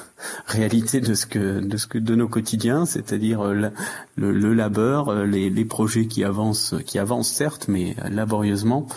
[0.48, 6.08] réalité de ce que, de ce que, de nos quotidiens, c'est-à-dire le, labeur, les, projets
[6.08, 8.88] qui avancent, qui avancent certes, mais laborieusement.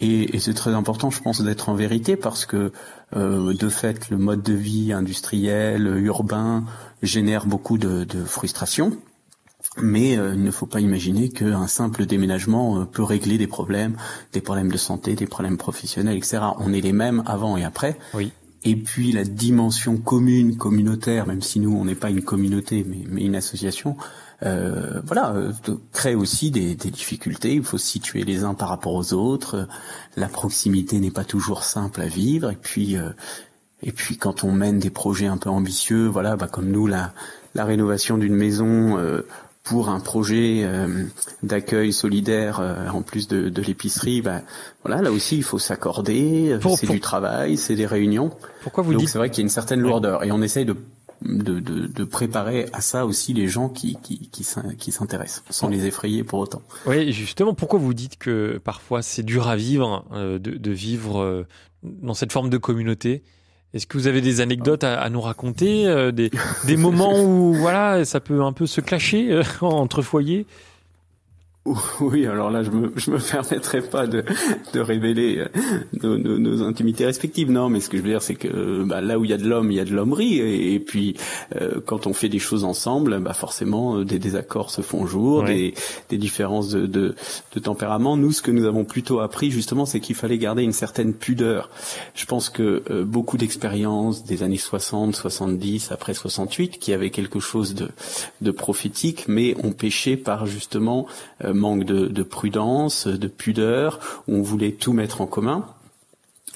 [0.00, 2.72] Et, et c'est très important, je pense, d'être en vérité parce que
[3.14, 6.64] de fait, le mode de vie industriel, urbain,
[7.02, 8.98] génère beaucoup de, de frustration.
[9.78, 13.96] Mais euh, il ne faut pas imaginer qu'un simple déménagement euh, peut régler des problèmes,
[14.32, 16.38] des problèmes de santé, des problèmes professionnels, etc.
[16.58, 17.98] On est les mêmes avant et après.
[18.14, 18.32] Oui.
[18.64, 23.04] Et puis la dimension commune, communautaire, même si nous on n'est pas une communauté mais,
[23.08, 23.96] mais une association,
[24.42, 25.34] euh, voilà,
[25.92, 27.54] crée aussi des, des, difficultés.
[27.54, 29.68] Il faut se situer les uns par rapport aux autres.
[30.16, 32.50] La proximité n'est pas toujours simple à vivre.
[32.50, 32.96] Et puis,
[33.82, 37.12] et puis quand on mène des projets un peu ambitieux, voilà, bah, comme nous la,
[37.54, 38.98] la rénovation d'une maison
[39.66, 41.04] pour un projet euh,
[41.42, 44.42] d'accueil solidaire euh, en plus de, de l'épicerie, bah,
[44.84, 48.30] voilà, là aussi il faut s'accorder, euh, c'est du travail, c'est des réunions.
[48.62, 50.64] Pourquoi vous Donc dites c'est vrai qu'il y a une certaine lourdeur et on essaye
[50.64, 50.76] de
[51.22, 55.86] de, de, de, préparer à ça aussi les gens qui, qui, qui, s'intéressent, sans les
[55.86, 56.60] effrayer pour autant.
[56.84, 61.46] Oui, justement, pourquoi vous dites que parfois c'est dur à vivre, de, de vivre
[61.82, 63.22] dans cette forme de communauté?
[63.76, 66.30] Est-ce que vous avez des anecdotes à, nous raconter, euh, des,
[66.66, 70.46] des moments où voilà, ça peut un peu se clasher euh, entre foyers?
[72.00, 74.24] Oui, alors là, je me, je me permettrai pas de,
[74.72, 75.48] de révéler euh,
[76.02, 77.50] nos, nos, intimités respectives.
[77.50, 79.38] Non, mais ce que je veux dire, c'est que bah, là où il y a
[79.38, 80.38] de l'homme, il y a de l'hommerie.
[80.38, 81.16] Et, et puis,
[81.60, 85.44] euh, quand on fait des choses ensemble, bah, forcément, euh, des désaccords se font jour,
[85.44, 85.74] des,
[86.08, 87.14] des différences de, de,
[87.54, 88.16] de, tempérament.
[88.16, 91.70] Nous, ce que nous avons plutôt appris, justement, c'est qu'il fallait garder une certaine pudeur.
[92.14, 97.74] Je pense que beaucoup d'expériences des années 60, 70, après 68, qui avaient quelque chose
[97.74, 97.88] de,
[98.40, 101.06] de prophétique, mais ont péché par justement
[101.56, 105.66] manque de, prudence, de pudeur, où on voulait tout mettre en commun.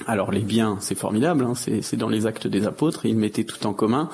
[0.07, 3.67] Alors les biens, c'est formidable, hein, c'est dans les actes des apôtres, ils mettaient tout
[3.67, 4.09] en commun,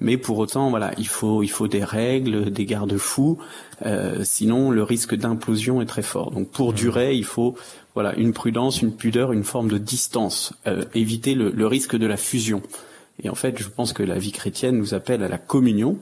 [0.00, 3.38] mais pour autant, voilà, il faut il faut des règles, des garde-fous,
[3.86, 6.32] euh, sinon le risque d'implosion est très fort.
[6.32, 6.74] Donc pour mmh.
[6.74, 7.54] durer, il faut
[7.94, 12.06] voilà une prudence, une pudeur, une forme de distance, euh, éviter le, le risque de
[12.06, 12.60] la fusion.
[13.22, 15.98] Et en fait, je pense que la vie chrétienne nous appelle à la communion,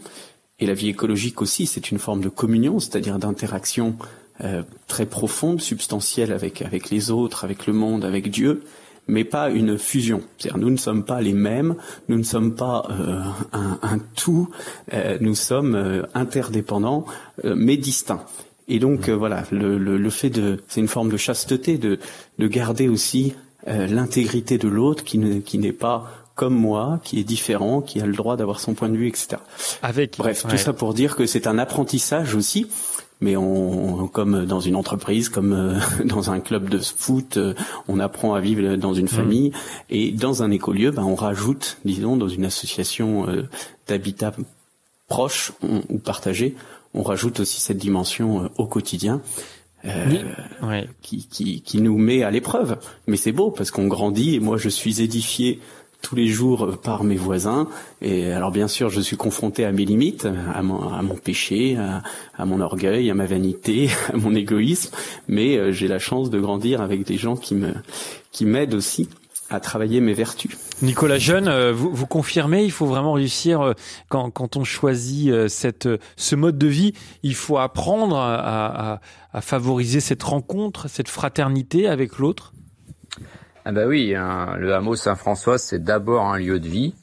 [0.59, 3.97] et la vie écologique aussi, c'est une forme de communion, c'est-à-dire d'interaction
[4.45, 8.65] euh, très profonde, substantielle avec, avec les autres, avec le monde, avec Dieu,
[9.09, 10.23] mais pas une fusion.
[10.37, 11.77] C'est-à-dire nous ne sommes pas les mêmes,
[12.09, 13.23] nous ne sommes pas euh,
[13.53, 14.51] un, un, tout,
[14.93, 17.07] euh, nous sommes interdépendants,
[17.45, 18.25] mais distincts.
[18.69, 21.99] Et donc voilà, le, le, le, fait de, c'est une forme de chasteté, de,
[22.39, 23.35] de garder aussi
[23.67, 28.07] l'intégrité de l'autre qui, ne, qui n'est pas comme moi, qui est différent, qui a
[28.07, 29.39] le droit d'avoir son point de vue, etc.
[29.83, 32.69] Avec, Bref, tout ça pour dire que c'est un apprentissage aussi
[33.21, 37.55] mais on, comme dans une entreprise, comme euh, dans un club de foot, euh,
[37.89, 39.09] on apprend à vivre dans une mm.
[39.09, 39.53] famille,
[39.91, 43.49] et dans un écolieu, ben, on rajoute, disons, dans une association euh,
[43.89, 44.35] d'habitat
[45.09, 46.57] proche ou partagé,
[46.93, 49.21] on rajoute aussi cette dimension au quotidien.
[51.01, 52.77] Qui, qui, qui nous met à l'épreuve.
[53.07, 55.61] Mais c'est beau parce qu'on grandit et moi je suis édifié
[56.03, 57.69] tous les jours par mes voisins.
[58.01, 62.47] Et alors bien sûr, je suis confronté à mes limites, à mon, à péché, à,
[62.47, 64.95] mon orgueil, à ma vanité, à mon égoïsme.
[65.29, 67.75] Mais euh, j'ai la chance de grandir avec des gens qui me
[68.33, 69.09] qui m'aident aussi
[69.49, 70.57] à travailler mes vertus.
[70.83, 73.73] Nicolas Jeune, euh, vous, vous confirmez, il faut vraiment réussir euh,
[74.09, 79.01] quand, quand on choisit cette, ce mode de vie, il faut apprendre à, à,
[79.33, 82.53] à favoriser cette rencontre, cette fraternité avec l'autre?
[83.69, 86.95] Ah bah oui, hein, le hameau Saint-François, c'est d'abord un lieu de vie.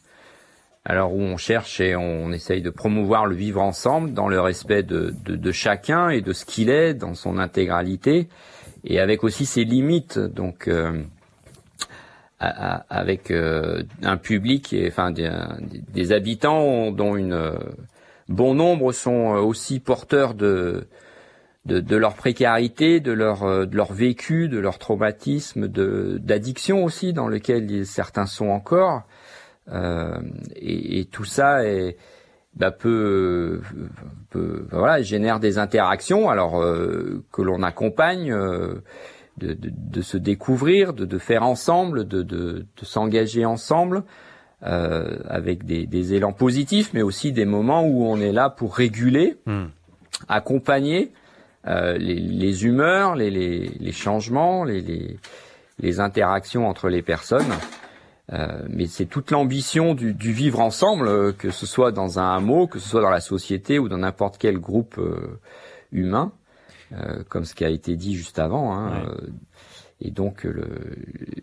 [0.86, 4.82] Alors où on cherche et on essaye de promouvoir le vivre ensemble dans le respect
[4.82, 8.30] de, chacun et de ce qu'il est dans son intégralité
[8.86, 10.18] et avec aussi ses limites.
[10.18, 11.04] Donc euh,
[12.40, 15.30] avec euh, un public, et, enfin des,
[15.94, 17.60] des, habitants dont une
[18.30, 20.88] bon nombre sont aussi porteurs de
[21.66, 26.84] de, de, leur précarité, de leur, euh, de leur vécu, de leur traumatisme, de d'addiction
[26.84, 29.04] aussi dans lequel certains sont encore.
[29.72, 30.20] Euh,
[30.56, 31.96] et, et, tout ça est,
[32.56, 33.62] bah, peut,
[34.30, 38.32] peut, voilà, génère des interactions alors euh, que l'on accompagne.
[38.32, 38.82] Euh,
[39.38, 44.04] de, de, de, se découvrir, de, de faire ensemble, de, de, s'engager ensemble,
[44.64, 48.76] euh, avec des, des, élans positifs, mais aussi des moments où on est là pour
[48.76, 49.66] réguler, hmm.
[50.28, 51.12] accompagner,
[51.68, 55.18] euh, les, les, humeurs, les, les, les changements, les,
[55.80, 57.54] les, interactions entre les personnes.
[58.32, 62.36] Euh, mais c'est toute l'ambition du, du, vivre ensemble, euh, que ce soit dans un
[62.36, 65.40] hameau, que ce soit dans la société ou dans n'importe quel groupe euh,
[65.92, 66.32] humain,
[67.28, 68.78] comme ce qui a été dit juste avant.
[68.78, 69.04] Hein,
[70.00, 70.68] et donc, le,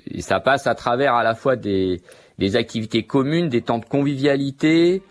[0.06, 2.02] et ça passe à travers à la fois des,
[2.38, 5.02] des activités communes, des temps de convivialité,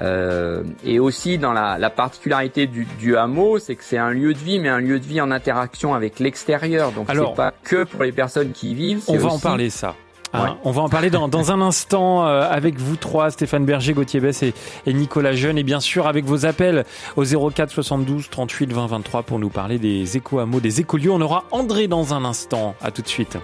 [0.00, 4.34] euh, et aussi dans la, la particularité du, du hameau, c'est que c'est un lieu
[4.34, 6.92] de vie, mais un lieu de vie en interaction avec l'extérieur.
[6.92, 9.02] Donc c'est pas que pour les personnes qui y vivent.
[9.08, 9.94] On va en parler ça.
[10.32, 13.94] Hein, on va en parler dans, dans un instant euh, avec vous trois, Stéphane Berger,
[13.94, 14.54] Gauthier Bess et,
[14.84, 16.84] et, Nicolas Jeune, et bien sûr avec vos appels
[17.16, 21.12] au 04 72 38 20 23 pour nous parler des éco-hameaux, des écolieux.
[21.12, 22.74] On aura André dans un instant.
[22.82, 23.38] À tout de suite.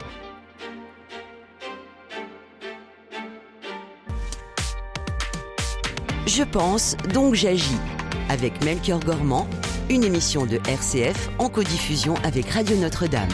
[6.27, 7.79] Je pense, donc j'agis.
[8.29, 9.49] Avec Melchior Gormand,
[9.91, 13.29] une émission de RCF en codiffusion avec Radio Notre-Dame.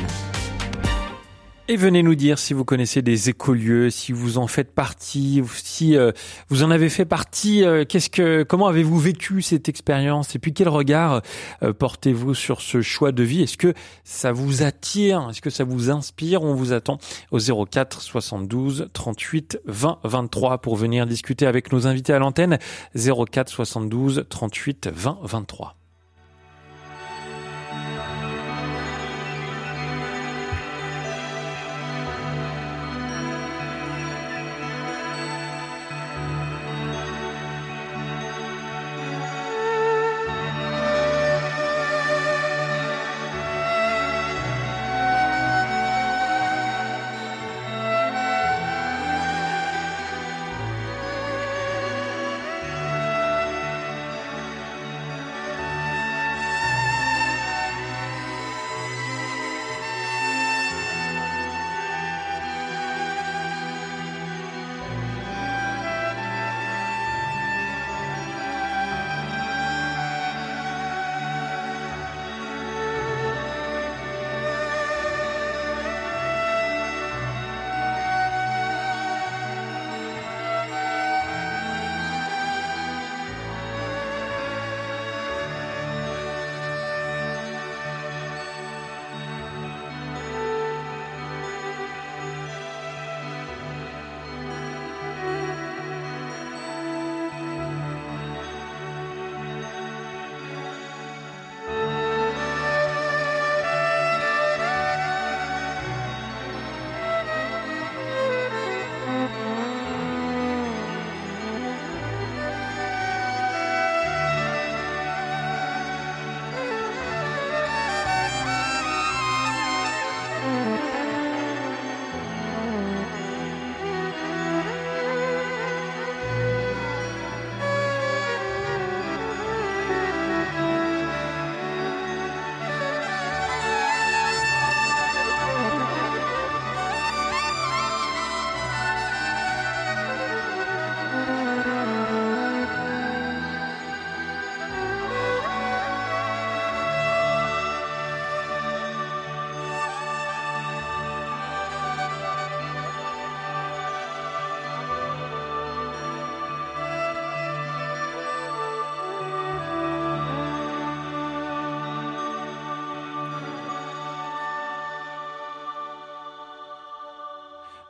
[1.70, 5.98] Et venez nous dire si vous connaissez des écolieux, si vous en faites partie, si
[5.98, 6.12] euh,
[6.48, 7.62] vous en avez fait partie.
[7.62, 11.20] Euh, qu'est-ce que, comment avez-vous vécu cette expérience Et puis quel regard
[11.62, 13.42] euh, portez-vous sur ce choix de vie?
[13.42, 15.28] Est-ce que ça vous attire?
[15.28, 16.42] Est-ce que ça vous inspire?
[16.42, 16.96] On vous attend
[17.32, 22.58] au 04 72 38 20 23 pour venir discuter avec nos invités à l'antenne.
[22.94, 25.77] 04 72 38 20 23.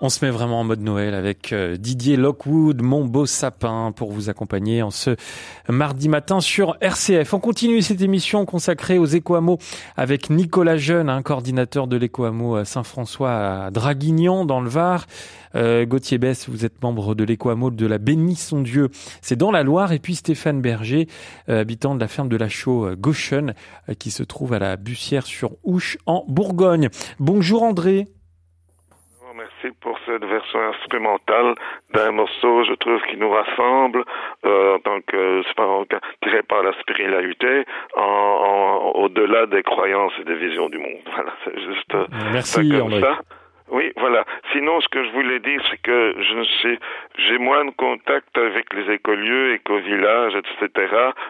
[0.00, 4.12] On se met vraiment en mode Noël avec euh, Didier Lockwood, mon beau sapin, pour
[4.12, 5.16] vous accompagner en ce
[5.68, 7.34] mardi matin sur RCF.
[7.34, 9.58] On continue cette émission consacrée aux Écoamos
[9.96, 15.04] avec Nicolas Jeune, un coordinateur de l'Écoamo Saint-François à Draguignan dans le Var.
[15.56, 18.90] Euh, Gauthier Bess, vous êtes membre de l'Écoamo de la Bénisson Dieu.
[19.20, 19.90] C'est dans la Loire.
[19.90, 21.08] Et puis Stéphane Berger,
[21.48, 23.52] euh, habitant de la ferme de la Chaux Gauchen,
[23.98, 26.88] qui se trouve à la Bussière sur Ouche en Bourgogne.
[27.18, 28.06] Bonjour André
[29.38, 31.55] merci pour cette version instrumentale
[31.94, 34.05] d'un morceau, je trouve, qui nous rassemble
[34.44, 35.42] euh, en tant que
[36.22, 37.64] tiré par la spiritualité,
[37.96, 41.03] en, au-delà des croyances et des visions du monde.
[41.14, 41.94] Voilà, c'est juste
[42.33, 43.18] merci, comme ça.
[43.70, 44.24] Oui, voilà.
[44.52, 46.78] Sinon, ce que je voulais dire, c'est que je ne sais,
[47.18, 50.87] j'ai moins de contact avec les écolieux, éco-villages, etc.,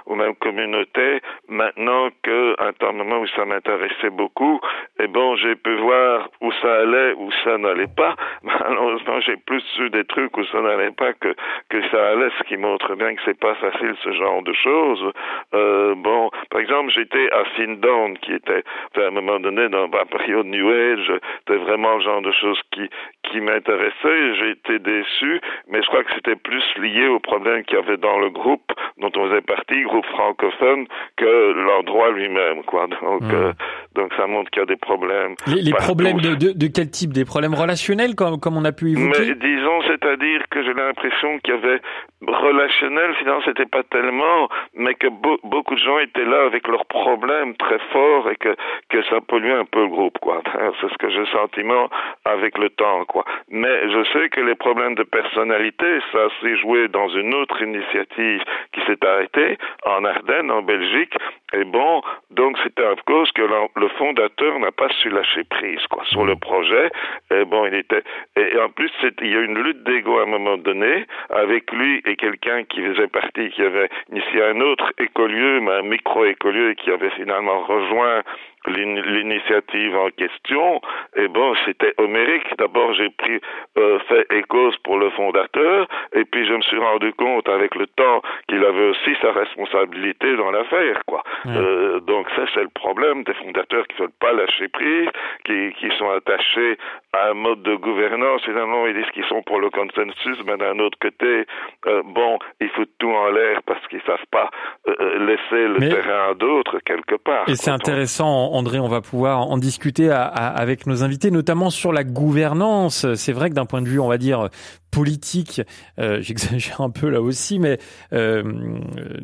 [0.07, 4.61] ou même communautés, maintenant qu'à un moment où ça m'intéressait beaucoup.
[5.01, 8.15] Et bon, j'ai pu voir où ça allait, où ça n'allait pas.
[8.43, 11.35] Malheureusement, j'ai plus su des trucs où ça n'allait pas que,
[11.71, 15.13] que ça allait, ce qui montre bien que c'est pas facile, ce genre de choses.
[15.55, 18.63] Euh, bon, par exemple, j'étais à Sindown, qui était,
[18.97, 22.61] à un moment donné, dans la période New Age, c'était vraiment le genre de choses
[22.73, 22.89] qui,
[23.25, 24.35] qui m'intéressaient.
[24.37, 27.97] J'ai été déçu, mais je crois que c'était plus lié aux problèmes qu'il y avait
[27.97, 30.87] dans le groupe dont on faisait partie, groupe francophone,
[31.17, 32.87] que l'endroit lui-même, quoi.
[32.87, 33.35] Donc, hmm.
[33.35, 33.53] euh,
[33.95, 35.35] donc ça montre qu'il y a des problèmes.
[35.47, 37.13] Les, problèmes de, de, de, quel type?
[37.13, 39.21] Des problèmes relationnels, comme, comme on a pu évoquer?
[39.21, 41.81] Mais disons, c'est-à-dire que j'ai l'impression qu'il y avait
[42.27, 45.09] relationnel, finalement, c'était pas tellement, mais que
[45.45, 48.55] beaucoup de gens étaient là avec leurs problèmes très forts et que,
[48.89, 50.43] que ça polluait un peu le groupe, quoi.
[50.81, 51.89] C'est ce que j'ai sentiment
[52.25, 53.25] avec le temps, quoi.
[53.51, 58.43] Mais je sais que les problèmes de personnalité, ça s'est joué dans une autre initiative
[58.73, 61.15] qui s'est arrêtée en Ardennes, en Belgique.
[61.55, 66.05] Et bon, donc c'était à cause que le fondateur n'a pas su lâcher prise, quoi,
[66.07, 66.91] sur le projet.
[67.31, 68.03] Et bon, il était,
[68.37, 68.91] et en plus,
[69.23, 72.83] il y a une lutte d'ego à un moment donné avec lui et quelqu'un qui
[72.83, 78.23] faisait partie, qui avait initié un autre écolieu, mais un micro-écolieu qui avait finalement rejoint
[78.69, 80.81] l'initiative en question,
[81.17, 82.47] et bon, c'était homérique.
[82.59, 83.41] D'abord, j'ai pris
[83.79, 87.87] euh, fait écos pour le fondateur, et puis je me suis rendu compte avec le
[87.87, 91.23] temps qu'il avait aussi sa responsabilité dans l'affaire, quoi.
[91.47, 95.09] Euh, donc ça, c'est le problème des fondateurs qui ne veulent pas lâcher prise,
[95.45, 96.77] qui, qui sont attachés
[97.13, 98.43] à un mode de gouvernance.
[98.45, 101.47] Finalement, ils disent qu'ils sont pour le consensus, mais d'un autre côté,
[101.87, 104.51] euh, bon, ils foutent tout en l'air parce qu'ils savent pas
[104.89, 107.49] euh, laisser le terrain à d'autres quelque part.
[107.49, 112.03] Et c'est intéressant André, on va pouvoir en discuter avec nos invités, notamment sur la
[112.03, 113.07] gouvernance.
[113.15, 114.49] C'est vrai que d'un point de vue, on va dire,
[114.91, 115.63] politique,
[115.99, 117.79] euh, j'exagère un peu là aussi, mais
[118.13, 118.43] euh,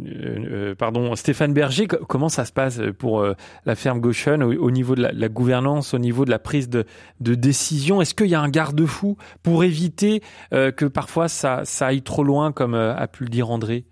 [0.06, 3.26] euh, pardon, Stéphane Berger, comment ça se passe pour
[3.64, 6.84] la ferme Goshen au, niveau de la, gouvernance, au niveau de la prise de,
[7.20, 8.00] décision?
[8.00, 10.22] Est-ce qu'il y a un garde-fou pour éviter
[10.52, 13.84] que parfois ça aille trop loin, comme a pu le dire André?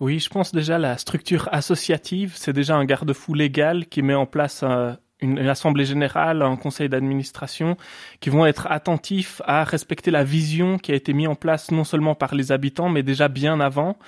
[0.00, 4.24] Oui, je pense déjà la structure associative, c'est déjà un garde-fou légal qui met en
[4.24, 7.76] place euh, une, assemblée générale, un conseil d'administration,
[8.20, 11.84] qui vont être attentifs à respecter la vision qui a été mise en place non
[11.84, 13.98] seulement par les habitants, mais déjà bien avant.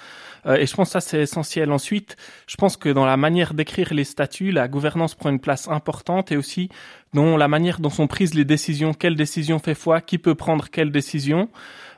[0.46, 1.70] Euh, et je pense que ça c'est essentiel.
[1.70, 2.16] Ensuite,
[2.46, 6.32] je pense que dans la manière d'écrire les statuts, la gouvernance prend une place importante
[6.32, 6.70] et aussi
[7.12, 10.70] dans la manière dont sont prises les décisions, quelle décision fait foi, qui peut prendre
[10.70, 11.50] quelle décision.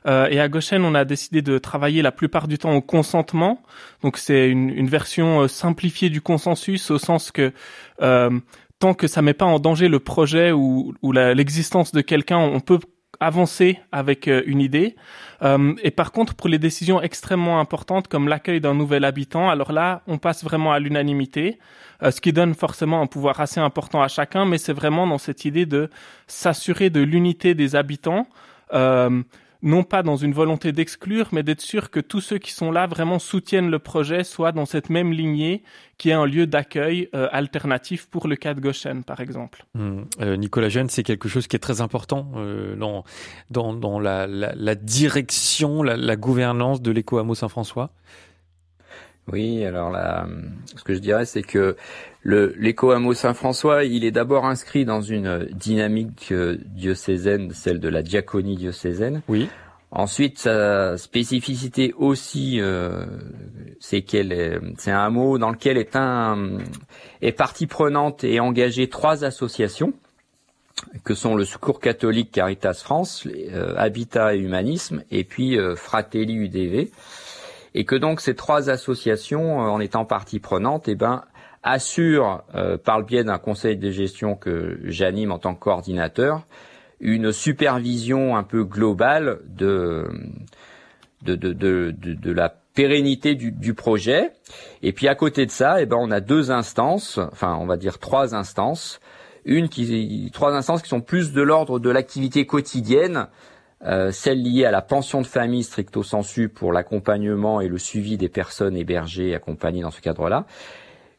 [0.07, 3.63] Euh, et à Goshen, on a décidé de travailler la plupart du temps au consentement.
[4.03, 7.53] Donc c'est une, une, version euh, simplifiée du consensus au sens que
[8.03, 8.31] euh,
[8.79, 12.61] tant que ça met pas en danger le projet ou, ou l'existence de quelqu'un, on
[12.61, 12.81] peut
[13.21, 14.97] avancer avec euh, une idée.
[15.83, 20.01] Et par contre, pour les décisions extrêmement importantes comme l'accueil d'un nouvel habitant, alors là,
[20.07, 21.59] on passe vraiment à l'unanimité,
[22.01, 25.45] ce qui donne forcément un pouvoir assez important à chacun, mais c'est vraiment dans cette
[25.45, 25.91] idée de
[26.29, 28.27] s'assurer de l'unité des habitants.
[28.73, 29.23] Euh,
[29.65, 32.87] non pas dans une volonté d'exclure, mais d'être sûr que tous ceux qui sont là
[32.87, 35.63] vraiment soutiennent le projet, soit dans cette même lignée,
[35.97, 39.65] qui est un lieu d'accueil euh, alternatif pour le cas de Goshen, par exemple.
[39.75, 40.03] Hmm.
[40.21, 43.05] Euh, Nicolas Jeune, c'est quelque chose qui est très important euh, dans,
[43.73, 47.91] dans, la, direction, la, la gouvernance de l'éco-hameau Saint-François.
[49.33, 50.27] Oui, alors là,
[50.77, 51.77] ce que je dirais, c'est que
[52.23, 58.03] le l'éco-hameau Saint-François, il est d'abord inscrit dans une dynamique euh, diocésaine, celle de la
[58.03, 59.23] diaconie diocésaine.
[59.29, 59.49] Oui.
[59.91, 63.07] Ensuite, sa spécificité aussi, euh,
[63.79, 66.59] c'est qu'elle, c'est un hameau dans lequel est un
[67.23, 69.95] est partie prenante et engagée trois associations
[71.05, 76.91] que sont le Secours catholique Caritas France, euh, Habitat et Humanisme, et puis Fratelli UDV
[77.75, 81.25] et que donc ces trois associations, euh, en étant partie prenante, eh ben,
[81.63, 86.47] assurent, euh, par le biais d'un conseil de gestion que j'anime en tant que coordinateur,
[87.01, 90.09] une supervision un peu globale de
[91.23, 94.33] de, de, de, de la pérennité du, du, projet.
[94.83, 97.79] Et puis à côté de ça, eh ben, on a deux instances, enfin on va
[97.79, 99.01] dire trois instances.
[99.47, 103.29] Une qui, trois instances qui sont plus de l'ordre de l'activité quotidienne,
[103.85, 108.17] euh, celle liée à la pension de famille stricto sensu pour l'accompagnement et le suivi
[108.17, 110.47] des personnes hébergées et accompagnées dans ce cadre-là.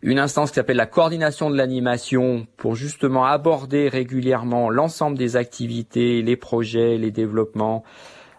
[0.02, 6.22] Une instance qui s'appelle la coordination de l'animation pour justement aborder régulièrement l'ensemble des activités,
[6.22, 7.84] les projets, les développements,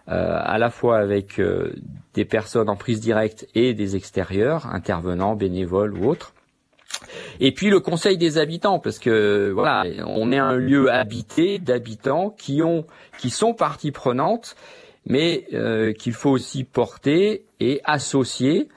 [0.09, 1.73] euh, à la fois avec euh,
[2.13, 6.33] des personnes en prise directe et des extérieurs, intervenants, bénévoles ou autres.
[7.39, 12.31] Et puis le conseil des habitants, parce que voilà, on est un lieu habité d'habitants
[12.31, 12.85] qui ont,
[13.17, 14.55] qui sont partie prenante,
[15.05, 18.69] mais euh, qu'il faut aussi porter et associer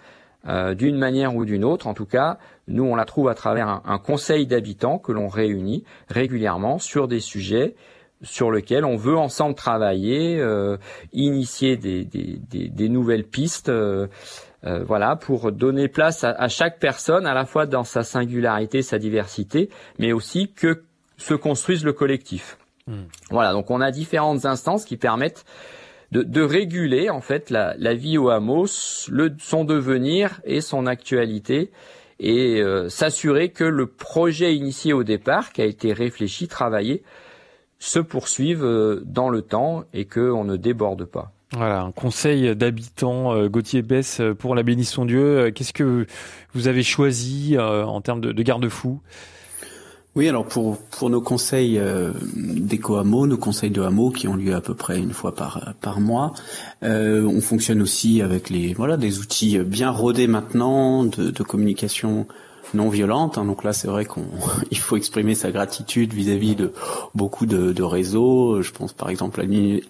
[0.74, 1.86] d'une manière ou d'une autre.
[1.86, 2.38] En tout cas,
[2.70, 7.20] nous on la trouve à travers un, conseil d'habitants que l'on réunit régulièrement sur des
[7.20, 7.74] sujets
[8.22, 10.76] sur lequel on veut ensemble travailler, euh,
[11.12, 12.38] initier des, des,
[12.68, 13.70] des, nouvelles pistes,
[14.64, 18.82] euh, euh, voilà, pour donner place à, chaque personne, à la fois dans sa singularité,
[18.82, 20.82] sa diversité, mais aussi que
[21.16, 22.58] se construise le collectif.
[22.86, 23.04] Hmm.
[23.30, 25.44] Voilà, donc on a différentes instances qui permettent
[26.12, 28.66] de, de réguler en fait la, la, vie au hameau,
[29.08, 31.70] le, son devenir et son actualité,
[32.22, 37.02] et s'assurer que le projet initié au départ, qui a été réfléchi, travaillé,
[37.80, 41.32] se poursuivent euh, dans le temps et qu'on ne déborde pas.
[41.52, 45.50] Voilà, un conseil d'habitants, euh, Gauthier Bess, euh, pour la bénisson Dieu.
[45.50, 46.06] Qu'est-ce que
[46.54, 49.00] vous avez choisi en termes de, garde-fous?
[50.16, 54.54] Oui, alors pour pour nos conseils euh, d'éco-hameau, nos conseils de hameau qui ont lieu
[54.54, 56.32] à peu près une fois par par mois,
[56.82, 62.26] on fonctionne aussi avec les voilà des outils bien rodés maintenant de communication
[62.74, 63.38] non violente.
[63.38, 63.44] Hein.
[63.44, 64.24] donc là, c'est vrai qu'on
[64.70, 66.72] il faut exprimer sa gratitude vis-à-vis de
[67.14, 68.62] beaucoup de, réseaux.
[68.62, 69.44] Je pense par exemple à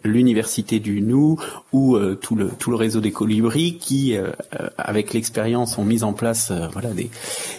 [0.05, 1.39] l'université du Nou
[1.73, 5.85] ou euh, tout le tout le réseau des colibris qui, euh, euh, avec l'expérience, ont
[5.85, 7.11] mis en place voilà des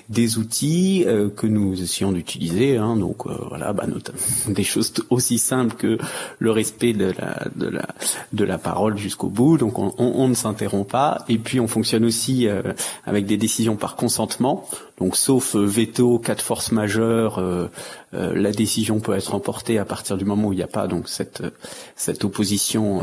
[0.10, 1.06] des outils
[1.36, 2.78] que nous essayons d'utiliser.
[2.78, 4.18] Hein, donc voilà, bah, notamment
[4.48, 5.98] des choses aussi simples que
[6.40, 7.88] le respect de la de la
[8.34, 9.58] de la parole jusqu'au bout.
[9.58, 11.26] Donc on, on, on ne s'interrompt pas.
[11.28, 12.48] Et puis on fonctionne aussi
[13.06, 14.66] avec des décisions par consentement.
[15.02, 17.66] Donc sauf euh, veto, cas de force majeure, euh,
[18.14, 20.86] euh, la décision peut être emportée à partir du moment où il n'y a pas
[20.86, 21.42] donc cette
[21.96, 23.02] cette opposition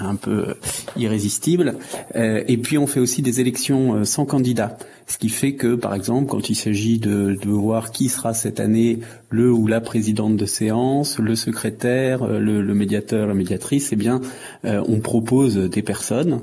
[0.00, 0.54] un peu
[0.96, 1.74] irrésistible.
[2.14, 6.30] et puis on fait aussi des élections sans candidat, ce qui fait que par exemple
[6.30, 10.46] quand il s'agit de, de voir qui sera cette année le ou la présidente de
[10.46, 14.20] séance, le secrétaire, le, le médiateur, la médiatrice, eh bien
[14.64, 16.42] on propose des personnes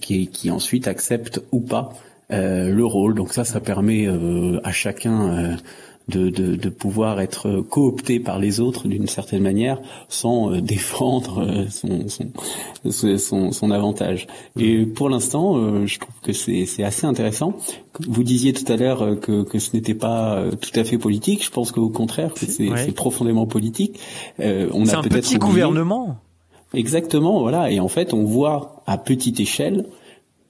[0.00, 3.14] qui, qui ensuite acceptent ou pas euh, le rôle.
[3.14, 5.56] Donc ça, ça permet euh, à chacun euh,
[6.08, 12.08] de, de, de, pouvoir être coopté par les autres d'une certaine manière sans défendre son,
[12.08, 14.26] son, son, son, avantage.
[14.58, 17.54] Et pour l'instant, je trouve que c'est assez intéressant.
[18.06, 21.44] Vous disiez tout à l'heure que, que ce n'était pas tout à fait politique.
[21.44, 23.98] Je pense qu'au contraire, c'est profondément politique.
[24.38, 26.18] on a un petit gouvernement.
[26.74, 27.70] Exactement, voilà.
[27.70, 29.86] Et en fait, on voit à petite échelle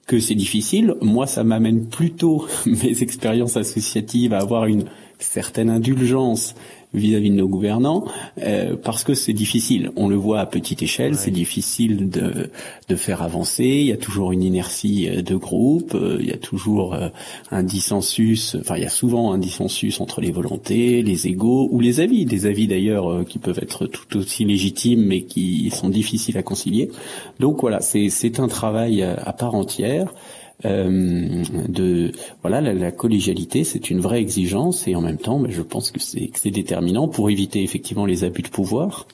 [0.06, 0.94] que c'est difficile.
[1.00, 4.86] Moi, ça m'amène plutôt mes expériences associatives à avoir une
[5.18, 6.54] certaine indulgence
[6.96, 8.04] vis-à-vis de nos gouvernants
[8.42, 9.90] euh, parce que c'est difficile.
[9.96, 12.50] On le voit à petite échelle, c'est difficile de,
[12.88, 13.64] de faire avancer.
[13.64, 16.96] Il y a toujours une inertie euh, de groupe, euh, il y a toujours
[17.50, 18.56] un dissensus.
[18.60, 22.24] Enfin, il y a souvent un dissensus entre les volontés, les égaux ou les avis.
[22.24, 26.90] Des avis d'ailleurs qui peuvent être tout aussi légitimes mais qui sont difficiles à concilier.
[27.40, 30.12] Donc voilà, c'est un travail à part entière.
[30.64, 35.60] Euh, de voilà la, collégialité c'est une vraie exigence et en même temps ben, je
[35.60, 39.06] pense que c'est c'est déterminant pour éviter effectivement les abus de pouvoir.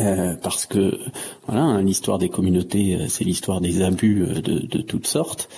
[0.00, 0.98] Euh, parce que
[1.46, 5.48] voilà hein, l'histoire des communautés euh, c'est l'histoire des abus de, toutes sortes.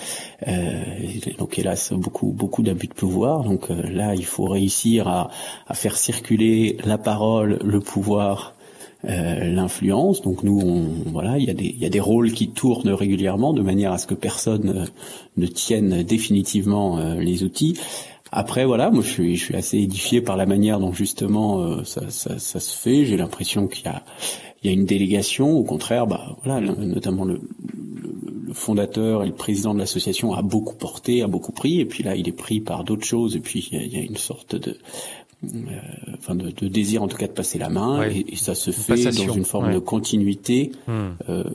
[1.39, 3.43] Donc hélas beaucoup beaucoup d'abus de pouvoir.
[3.43, 5.31] Donc là il faut réussir à,
[5.75, 8.55] faire circuler la parole le pouvoir
[9.05, 10.23] l'influence.
[10.23, 12.91] Donc nous, on, voilà, il y, a des, il y a des rôles qui tournent
[12.91, 14.85] régulièrement de manière à ce que personne euh,
[15.37, 17.79] ne tienne définitivement euh, les outils.
[18.33, 22.11] Après, voilà, moi je suis, je suis assez édifié par la manière dont justement ça,
[22.11, 23.05] ça, ça, se fait.
[23.05, 24.05] J'ai l'impression qu'il y a,
[24.63, 25.51] il y a une délégation.
[25.59, 27.41] Au contraire, bah voilà, notamment le,
[28.51, 32.03] le fondateur et le président de l'association a beaucoup porté, a beaucoup pris, et puis
[32.03, 34.05] là il est pris par d'autres choses, et puis il y a, il y a
[34.05, 34.77] une sorte de
[36.19, 39.05] enfin de, de, désir en tout cas de passer la main, et, ça se fait
[39.05, 41.11] dans une forme de continuité hmm.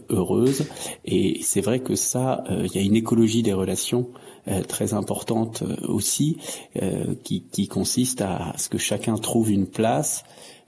[0.10, 0.66] heureuse.
[1.06, 4.10] Et c'est vrai que ça, il y a une écologie des relations
[4.68, 6.38] très importante aussi,
[7.24, 10.24] qui, qui consiste à ce que chacun trouve une place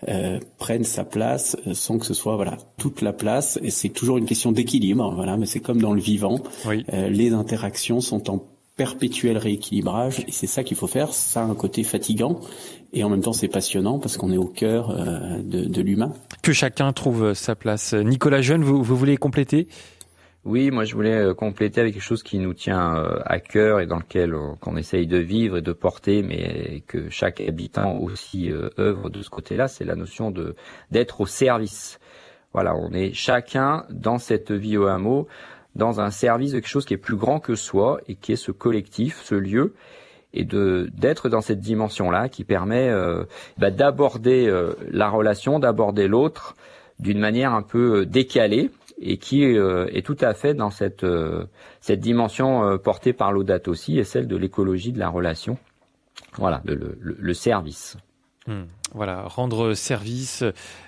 [0.08, 3.58] euh, prenne sa place euh, sans que ce soit voilà toute la place.
[3.64, 5.38] Et c'est toujours une question d'équilibre, voilà.
[5.38, 8.44] Mais c'est comme dans le vivant, euh, les interactions sont en
[8.78, 11.12] perpétuel rééquilibrage et c'est ça qu'il faut faire.
[11.14, 12.40] Ça a un côté fatigant
[12.94, 14.96] et en même temps c'est passionnant parce qu'on est au cœur
[15.44, 16.14] de, de l'humain.
[16.44, 17.94] Que chacun trouve sa place.
[17.94, 19.68] Nicolas Jeune, vous, vous voulez compléter?
[20.48, 23.82] Oui, moi je voulais euh, compléter avec quelque chose qui nous tient euh, à cœur
[23.82, 28.50] et dans lequel on, essaye de vivre et de porter, mais que chaque habitant aussi
[28.50, 30.56] euh, œuvre de ce côté-là, c'est la notion de
[30.90, 32.00] d'être au service.
[32.54, 35.28] Voilà, on est chacun dans cette vie au hameau,
[35.78, 38.38] dans un service de quelque chose qui est plus grand que soi et qui est
[38.38, 39.74] ce collectif, ce lieu,
[40.34, 42.92] et de d'être dans cette dimension-là qui permet
[43.58, 44.52] bah, d'aborder
[44.92, 46.56] la relation, d'aborder l'autre
[47.00, 51.46] d'une manière un peu décalée et qui euh, est tout à fait dans cette, euh,
[51.82, 55.58] cette dimension euh, portée par l'audate aussi, et celle de l'écologie de la relation.
[56.38, 57.98] Voilà, le, le, service.
[58.48, 58.64] Hmm.
[58.94, 60.46] Voilà, rendre service,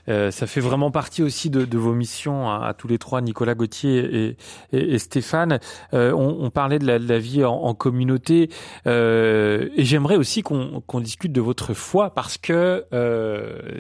[0.08, 4.38] ça fait vraiment partie aussi de, de vos missions à, tous les trois, Nicolas Gauthier
[4.72, 5.60] et, et, Stéphane.
[5.92, 8.50] on, on, parlait de la, de la vie en, en communauté,
[8.86, 12.86] et j'aimerais aussi qu'on discute de votre foi parce que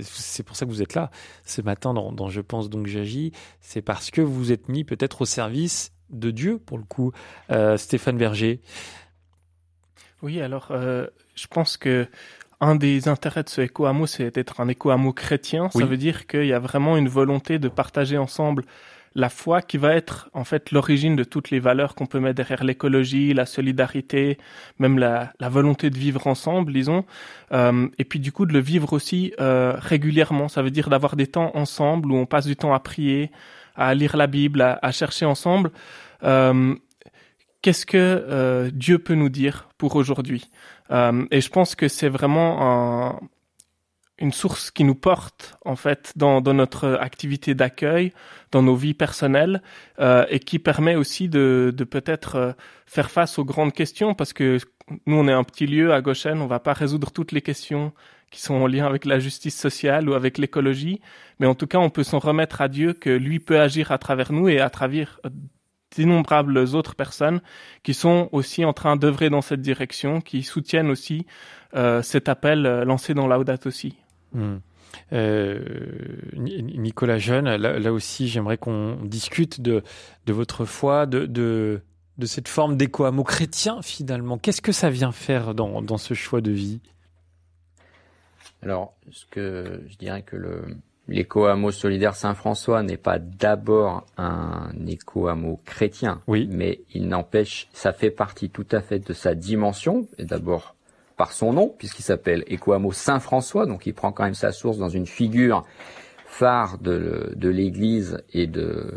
[0.02, 1.10] c'est pour ça que vous êtes là
[1.46, 3.32] ce matin dans, dans Je pense donc j'agis.
[3.62, 7.14] C'est parce que vous vous êtes mis peut-être au service de Dieu pour le coup,
[7.78, 8.60] Stéphane Berger.
[10.22, 10.74] Oui, alors
[11.40, 12.06] je pense que
[12.62, 15.70] un des intérêts de ce éco-hameau, c'est d'être un éco-hameau chrétien.
[15.70, 18.66] Ça veut dire qu'il y a vraiment une volonté de partager ensemble
[19.16, 22.36] la foi qui va être en fait l'origine de toutes les valeurs qu'on peut mettre
[22.36, 24.38] derrière l'écologie, la solidarité,
[24.78, 27.06] même la, volonté de vivre ensemble, disons.
[27.52, 30.48] Euh, et puis du coup de le vivre aussi euh, régulièrement.
[30.48, 33.32] Ça veut dire d'avoir des temps ensemble où on passe du temps à prier,
[33.76, 35.72] à lire la Bible, à, chercher ensemble.
[36.24, 36.76] Euh,
[37.62, 40.50] qu'est-ce que Dieu peut nous dire pour aujourd'hui?
[40.92, 43.20] Euh, et je pense que c'est vraiment un,
[44.20, 48.14] une source qui nous porte en fait dans, dans notre activité d'accueil,
[48.52, 49.62] dans nos vies personnelles,
[50.00, 52.52] euh, et qui permet aussi de, de peut-être euh,
[52.86, 54.58] faire face aux grandes questions, parce que
[55.06, 57.94] nous on est un petit lieu à Goshen, on va pas résoudre toutes les questions
[58.32, 61.02] qui sont en lien avec la justice sociale ou avec l'écologie,
[61.40, 63.98] mais en tout cas on peut s'en remettre à Dieu que lui peut agir à
[63.98, 65.20] travers nous et à travers
[65.96, 67.42] d'innombrables autres personnes
[67.84, 71.26] qui sont aussi en train d'œuvrer dans cette direction, qui soutiennent aussi
[71.76, 73.96] euh, cet appel euh, lancé dans Laudat aussi.
[74.34, 74.58] Hmm.
[75.14, 75.60] Euh,
[76.36, 79.84] Nicolas Jeune, là, aussi, j'aimerais qu'on discute de,
[80.26, 81.82] de votre foi, de, de,
[82.18, 84.38] de cette forme d'éco-hameau chrétien finalement.
[84.38, 86.82] Qu'est-ce que ça vient faire dans, dans ce choix de vie?
[88.62, 90.64] Alors, ce que je dirais que le,
[91.10, 96.48] l'éco-hameau solidaire Saint-François n'est pas d'abord un éco-hameau chrétien, oui.
[96.52, 100.76] mais il n'empêche, ça fait partie tout à fait de sa dimension, et d'abord
[101.18, 104.90] par son nom, puisqu'il s'appelle éco-hameau Saint-François, donc il prend quand même sa source dans
[104.90, 105.66] une figure
[106.26, 108.94] phare de, de l'Église et de,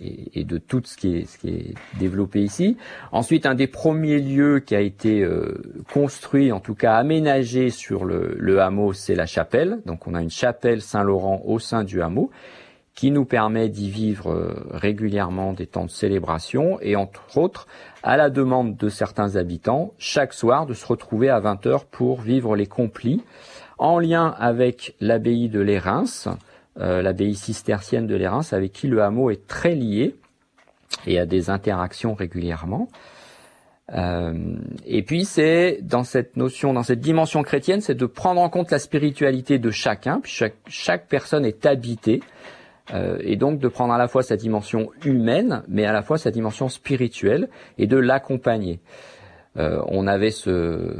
[0.00, 2.76] et, de tout ce qui, est, développé ici.
[3.12, 5.60] Ensuite, un des premiers lieux qui a été euh,
[5.92, 9.80] construit, en tout cas aménagé sur le, le hameau, c'est la chapelle.
[9.86, 12.30] Donc on a une chapelle Saint-Laurent au sein du hameau
[12.98, 17.68] qui nous permet d'y vivre euh, régulièrement des temps de célébration et entre autres,
[18.02, 22.56] à la demande de certains habitants, chaque soir de se retrouver à 20h pour vivre
[22.56, 23.22] les complis
[23.78, 26.06] en lien avec l'abbaye de Lérins,
[26.78, 30.14] l'abbaye cistercienne de l'Érins, avec qui le hameau est très lié
[31.06, 32.88] et a des interactions régulièrement.
[33.94, 38.50] Euh, et puis c'est dans cette notion, dans cette dimension chrétienne, c'est de prendre en
[38.50, 42.20] compte la spiritualité de chacun, puis chaque, chaque personne est habitée,
[42.92, 46.18] euh, et donc de prendre à la fois sa dimension humaine, mais à la fois
[46.18, 47.48] sa dimension spirituelle,
[47.78, 48.80] et de l'accompagner.
[49.56, 50.94] on avait ce,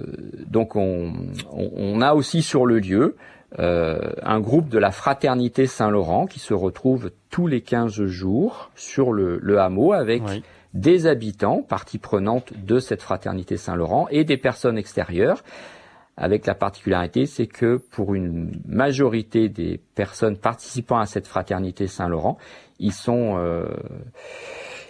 [0.48, 1.12] donc on,
[1.52, 3.14] on, a aussi sur le lieu
[3.58, 9.12] euh, un groupe de la fraternité Saint-Laurent qui se retrouve tous les 15 jours sur
[9.12, 10.22] le, hameau avec
[10.74, 15.42] des habitants, partie prenante de cette fraternité Saint-Laurent, et des personnes extérieures.
[16.18, 22.38] Avec la particularité, c'est que pour une majorité des personnes participant à cette fraternité Saint-Laurent,
[22.80, 23.68] ils sont euh,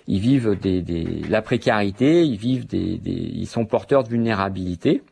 [0.08, 0.82] ils vivent des,
[1.28, 5.02] la précarité, ils vivent des, ils sont porteurs de vulnérabilité.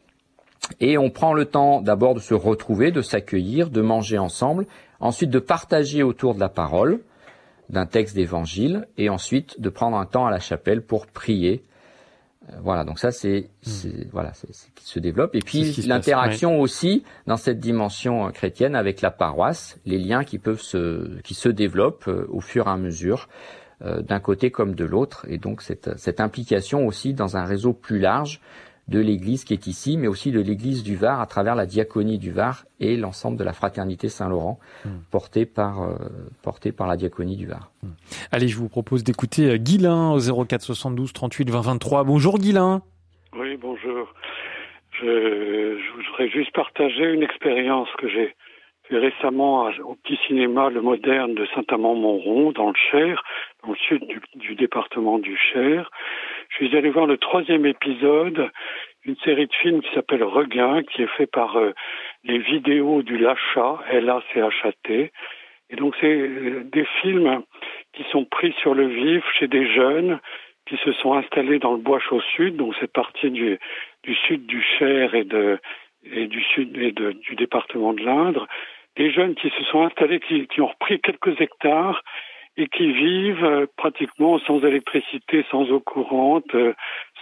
[0.80, 4.66] Et on prend le temps d'abord de se retrouver, de s'accueillir, de manger ensemble,
[5.00, 7.00] ensuite de partager autour de la parole,
[7.70, 11.62] d'un texte d'évangile, et ensuite de prendre un temps à la chapelle pour prier
[12.62, 14.08] voilà, donc ça c'est hmm.
[14.12, 15.34] voilà, c'est qui se développe.
[15.34, 20.60] Et puis l'interaction aussi dans cette dimension chrétienne avec la paroisse, les liens qui peuvent
[20.60, 23.28] se qui se développent au fur et à mesure
[23.80, 27.98] d'un côté comme de l'autre, et donc cette, cette implication aussi dans un réseau plus
[27.98, 28.40] large
[28.88, 32.18] de l'Église qui est ici, mais aussi de l'Église du Var à travers la diaconie
[32.18, 34.90] du Var et l'ensemble de la fraternité Saint-Laurent hmm.
[35.10, 35.96] portée par euh,
[36.42, 37.70] portée par la diaconie du Var.
[37.82, 37.90] Hmm.
[38.30, 42.04] Allez, je vous propose d'écouter euh, Guilain au 04 72 38 20 23.
[42.04, 42.82] Bonjour Guilain.
[43.36, 44.12] Oui, bonjour.
[45.00, 48.34] Je, je voudrais juste partager une expérience que j'ai
[48.88, 53.22] fait récemment au petit cinéma Le Moderne de Saint-Amand-Montrond dans le Cher,
[53.64, 55.90] dans le sud du, du département du Cher.
[56.58, 58.50] Je suis allé voir le troisième épisode
[59.04, 61.72] d'une série de films qui s'appelle Regain, qui est fait par euh,
[62.24, 65.12] les vidéos du Lachat, L-A-C-H-A-T.
[65.68, 67.42] Et donc c'est euh, des films
[67.92, 70.18] qui sont pris sur le vif chez des jeunes
[70.66, 73.58] qui se sont installés dans le Bois-Chaud Sud, donc cette partie du,
[74.26, 78.48] sud du Cher et, du sud du département de l'Indre,
[78.96, 82.02] des jeunes qui se sont installés, qui ont repris quelques hectares
[82.56, 86.72] et qui vivent euh, pratiquement sans électricité, sans eau courante, euh,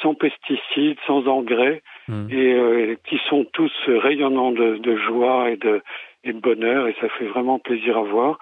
[0.00, 2.30] sans pesticides, sans engrais, mmh.
[2.30, 5.82] et euh, qui sont tous rayonnants de, de joie et de,
[6.22, 8.38] et de bonheur, et ça fait vraiment plaisir à voir.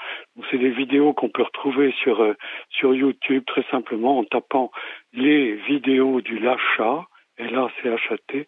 [0.51, 2.25] C'est des vidéos qu'on peut retrouver sur
[2.71, 4.71] sur YouTube très simplement en tapant
[5.13, 7.07] les vidéos du Lachat,
[7.39, 8.47] L-A-C-H-A-T.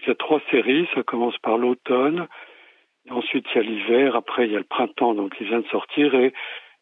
[0.00, 2.26] Il y a trois séries, ça commence par l'automne,
[3.10, 5.66] ensuite il y a l'hiver, après il y a le printemps, donc il vient de
[5.66, 6.32] sortir, et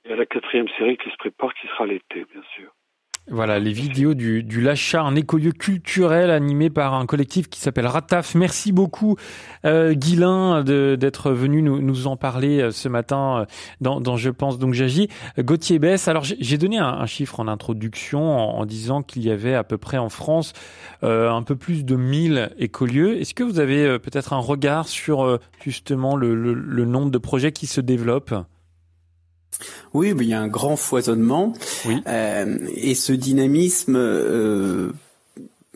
[0.09, 2.72] il la quatrième série qui se prépare, qui sera l'été, bien sûr.
[3.30, 7.86] Voilà, les vidéos du, du Lachat, un écolieu culturel animé par un collectif qui s'appelle
[7.86, 8.34] Rataf.
[8.34, 9.16] Merci beaucoup,
[9.66, 13.44] euh, d'être venu nous, nous, en parler euh, ce matin euh,
[13.82, 15.09] dans, dans Je pense donc j'agis.
[15.38, 19.64] Gauthier Bess, alors j'ai donné un, chiffre en introduction en, disant qu'il y avait à
[19.64, 20.54] peu près en France
[21.02, 23.20] euh, un peu plus de 1000 écolieux.
[23.20, 27.52] Est-ce que vous avez peut-être un regard sur justement le, le, le nombre de projets
[27.52, 28.34] qui se développent?
[29.94, 31.53] Oui, mais il y a un grand foisonnement.
[32.07, 34.92] Euh, et ce dynamisme euh,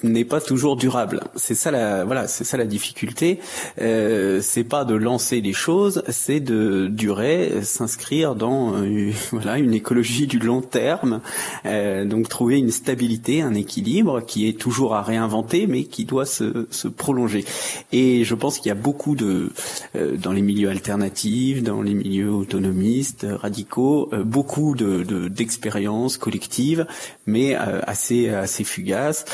[0.03, 1.20] n'est pas toujours durable.
[1.36, 3.38] C'est ça la voilà, c'est ça la difficulté.
[3.80, 9.74] Euh, c'est pas de lancer les choses, c'est de durer, s'inscrire dans euh, voilà une
[9.74, 11.20] écologie du long terme.
[11.66, 16.26] Euh, donc trouver une stabilité, un équilibre qui est toujours à réinventer, mais qui doit
[16.26, 17.45] se, se prolonger.
[17.93, 19.53] Et je pense qu'il y a beaucoup de
[19.95, 26.86] euh, dans les milieux alternatifs, dans les milieux autonomistes, radicaux, beaucoup de d'expériences collectives,
[27.26, 29.24] mais assez assez fugaces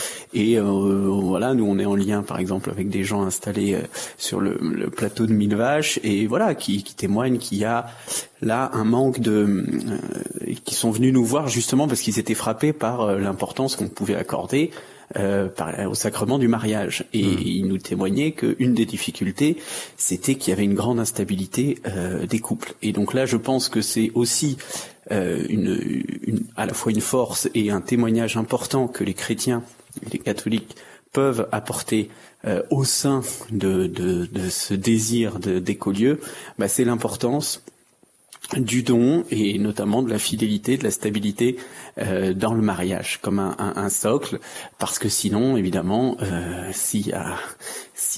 [0.57, 3.83] euh, voilà, nous on est en lien par exemple avec des gens installés euh,
[4.17, 4.57] sur le,
[4.91, 7.87] plateau de Mille Vaches et voilà qui, témoignent qu'il y a
[8.41, 12.73] là un manque de euh, qui sont venus nous voir justement parce qu'ils étaient frappés
[12.73, 14.71] par l'importance qu'on pouvait accorder
[15.17, 17.07] au sacrement du mariage.
[17.15, 17.39] Et mmh.
[17.43, 19.57] ils nous témoignaient qu'une des difficultés,
[19.97, 21.79] c'était qu'il y avait une grande instabilité
[22.29, 22.75] des couples.
[22.83, 24.59] Et donc là, je pense que c'est aussi
[25.11, 29.63] une, à la fois une force et un témoignage important que les chrétiens
[30.13, 30.77] les catholiques
[31.13, 32.11] peuvent apporter
[32.45, 36.21] euh, au sein de, de, ce désir d'écolieu,
[36.59, 37.63] bah, c'est l'importance
[38.57, 41.59] du don et notamment de la fidélité, de la stabilité
[41.99, 44.39] euh, dans le mariage comme un, socle,
[44.79, 47.37] parce que sinon, évidemment, euh, s'il y a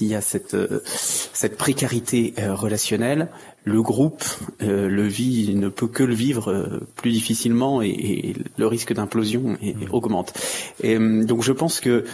[0.01, 0.55] y a cette
[0.85, 3.29] cette précarité relationnelle,
[3.63, 4.23] le groupe
[4.61, 9.57] euh, le vit, ne peut que le vivre euh, plus difficilement et, le risque d'implosion
[9.61, 9.91] mmh.
[9.91, 10.33] augmente.
[10.81, 12.05] Et, euh, donc je pense que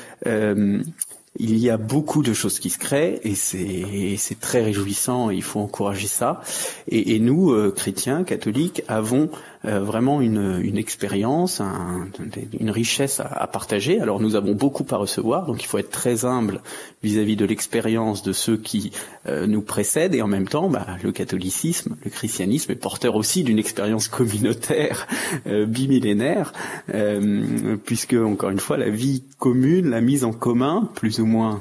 [1.39, 5.29] il y a beaucoup de choses qui se créent et c'est très réjouissant.
[5.29, 6.41] il faut encourager ça.
[6.87, 9.29] Et, et nous, chrétiens, catholiques, avons
[9.65, 12.07] euh, vraiment une, une expérience, un,
[12.59, 13.99] une richesse à, à, partager.
[13.99, 16.61] Alors nous avons beaucoup à recevoir, donc il faut être très humble
[17.01, 18.91] vis-à-vis de l'expérience de ceux qui
[19.27, 23.43] euh, nous précèdent, et en même temps, bah, le catholicisme, le christianisme est porteur aussi
[23.43, 25.07] d'une expérience communautaire
[25.47, 26.53] euh, bimillénaire,
[27.85, 31.59] puisque encore une fois, la vie commune, la mise en commun, plus ou moins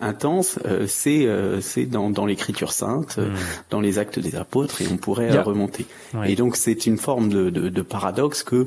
[0.00, 3.36] intense, euh, c'est euh, c'est dans, dans l'écriture sainte, euh, hmm.
[3.70, 5.86] dans les actes des apôtres, et on pourrait remonter.
[6.24, 8.66] Et donc c'est une forme de, de, de, paradoxe que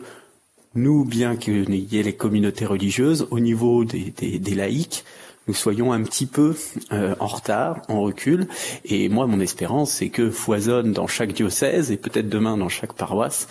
[0.75, 5.03] nous, bien qu'il y ait les communautés religieuses, au niveau des, des, des laïcs,
[5.47, 6.55] nous soyons un petit peu
[6.89, 8.47] en retard, en recul.
[8.85, 12.93] Et moi, mon espérance, c'est que foisonne dans chaque diocèse et peut-être demain dans chaque
[12.93, 13.49] paroisse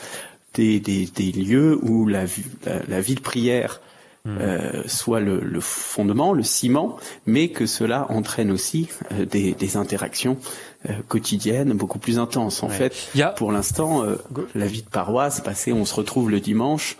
[0.54, 2.24] des, des, des lieux où la,
[2.64, 3.80] la, la vie de prière.
[4.28, 6.96] Euh, soit le, le, fondement, le ciment,
[7.26, 10.36] mais que cela entraîne aussi euh, des, des, interactions
[10.88, 12.62] euh, quotidiennes beaucoup plus intenses.
[12.62, 12.94] En fait,
[13.36, 14.04] pour l'instant,
[14.54, 16.98] la vie de paroisse, passée, on se retrouve le dimanche,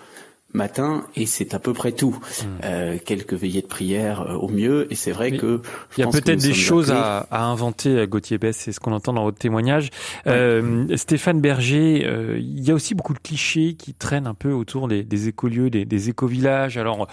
[0.55, 2.18] matin et c'est à peu près tout.
[2.42, 2.46] Hmm.
[2.64, 5.62] Euh, quelques veillées de prière euh, au mieux et c'est vrai que
[5.96, 8.92] il y a peut-être des choses à, à, inventer, euh, Gauthier Bess, c'est ce qu'on
[8.92, 9.90] entend dans votre témoignage.
[10.26, 14.53] Euh, Stéphane Berger, euh, il y a aussi beaucoup de clichés qui traînent un peu
[14.53, 16.76] autour des, des écolieux, des, des écovillages.
[16.76, 17.07] Alors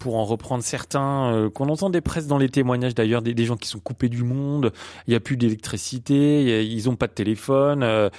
[0.00, 3.56] pour en reprendre certains qu'on entend des presses dans les témoignages d'ailleurs, des, des, gens
[3.56, 4.72] qui sont coupés du monde,
[5.06, 8.10] il n'y a plus d'électricité, ils n'ont pas de téléphone,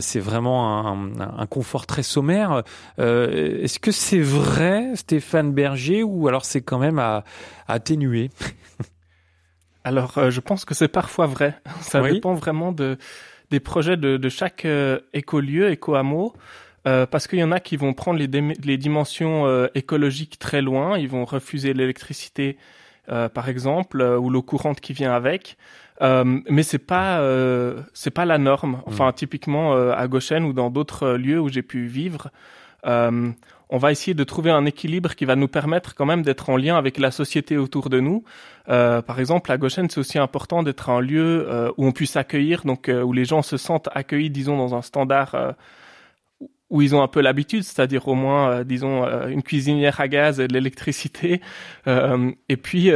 [0.00, 2.62] c'est vraiment un, un, confort très sommaire.
[2.98, 7.22] Est-ce que c'est vrai, Stéphane Berger, ou alors c'est quand même à,
[7.68, 8.30] atténuer?
[9.84, 11.60] Alors, euh, je pense que c'est parfois vrai.
[11.82, 12.96] Ça dépend vraiment de,
[13.50, 16.32] des projets de, chaque euh, écolieu, éco-hameau.
[16.86, 18.26] Euh, parce qu'il y en a qui vont prendre les,
[18.64, 22.56] les dimensions écologiques très loin, ils vont refuser l'électricité,
[23.06, 25.58] par exemple, ou l'eau courante qui vient avec.
[26.00, 27.22] mais c'est pas
[27.92, 28.80] c'est pas la norme.
[28.86, 29.12] Enfin, mm.
[29.12, 32.30] typiquement à Goshen ou dans d'autres lieux où j'ai pu vivre,
[33.70, 36.56] on va essayer de trouver un équilibre qui va nous permettre quand même d'être en
[36.56, 38.24] lien avec la société autour de nous.
[38.68, 42.16] Euh, par exemple, à Goshen, c'est aussi important d'être un lieu euh, où on puisse
[42.16, 45.54] accueillir, donc euh, où les gens se sentent accueillis, disons, dans un standard
[46.68, 50.46] où ils ont un peu l'habitude, c'est-à-dire au moins, disons, une cuisinière à gaz et
[50.46, 51.40] de l'électricité.
[51.86, 52.90] et puis,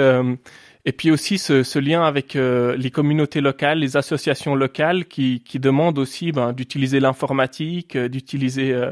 [0.86, 5.98] et puis aussi ce, lien avec les communautés locales, les associations locales qui, qui demandent
[5.98, 8.90] aussi ben, d'utiliser l'informatique, d'utiliser euh,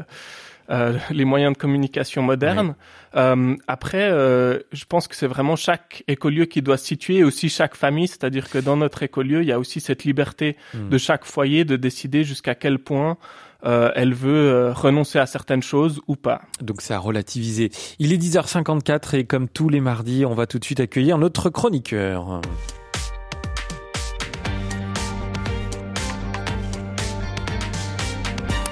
[0.69, 2.75] les moyens de communication modernes.
[3.15, 7.49] Euh, après, euh, je pense que c'est vraiment chaque écolieu qui doit se situer, aussi
[7.49, 10.89] chaque famille, c'est-à-dire que dans notre écolieu, il y a aussi cette liberté hmm.
[10.89, 13.17] de chaque foyer de décider jusqu'à quel point
[13.65, 16.41] euh, elle veut renoncer à certaines choses ou pas.
[16.61, 17.71] Donc c'est à relativiser.
[17.99, 21.49] Il est 10h54 et comme tous les mardis, on va tout de suite accueillir notre
[21.49, 22.41] chroniqueur.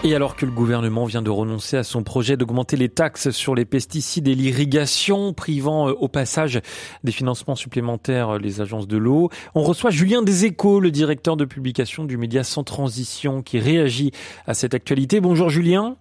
[0.04, 3.54] Et alors que le gouvernement vient de renoncer à son projet d'augmenter les taxes sur
[3.54, 6.60] les pesticides et l'irrigation, privant euh, au passage
[7.04, 12.04] des financements supplémentaires les agences de l'eau, on reçoit Julien Deséchos, le directeur de publication
[12.04, 14.12] du média Sans Transition, qui réagit
[14.48, 15.22] à cette actualité.
[15.22, 15.98] Bonjour Julien.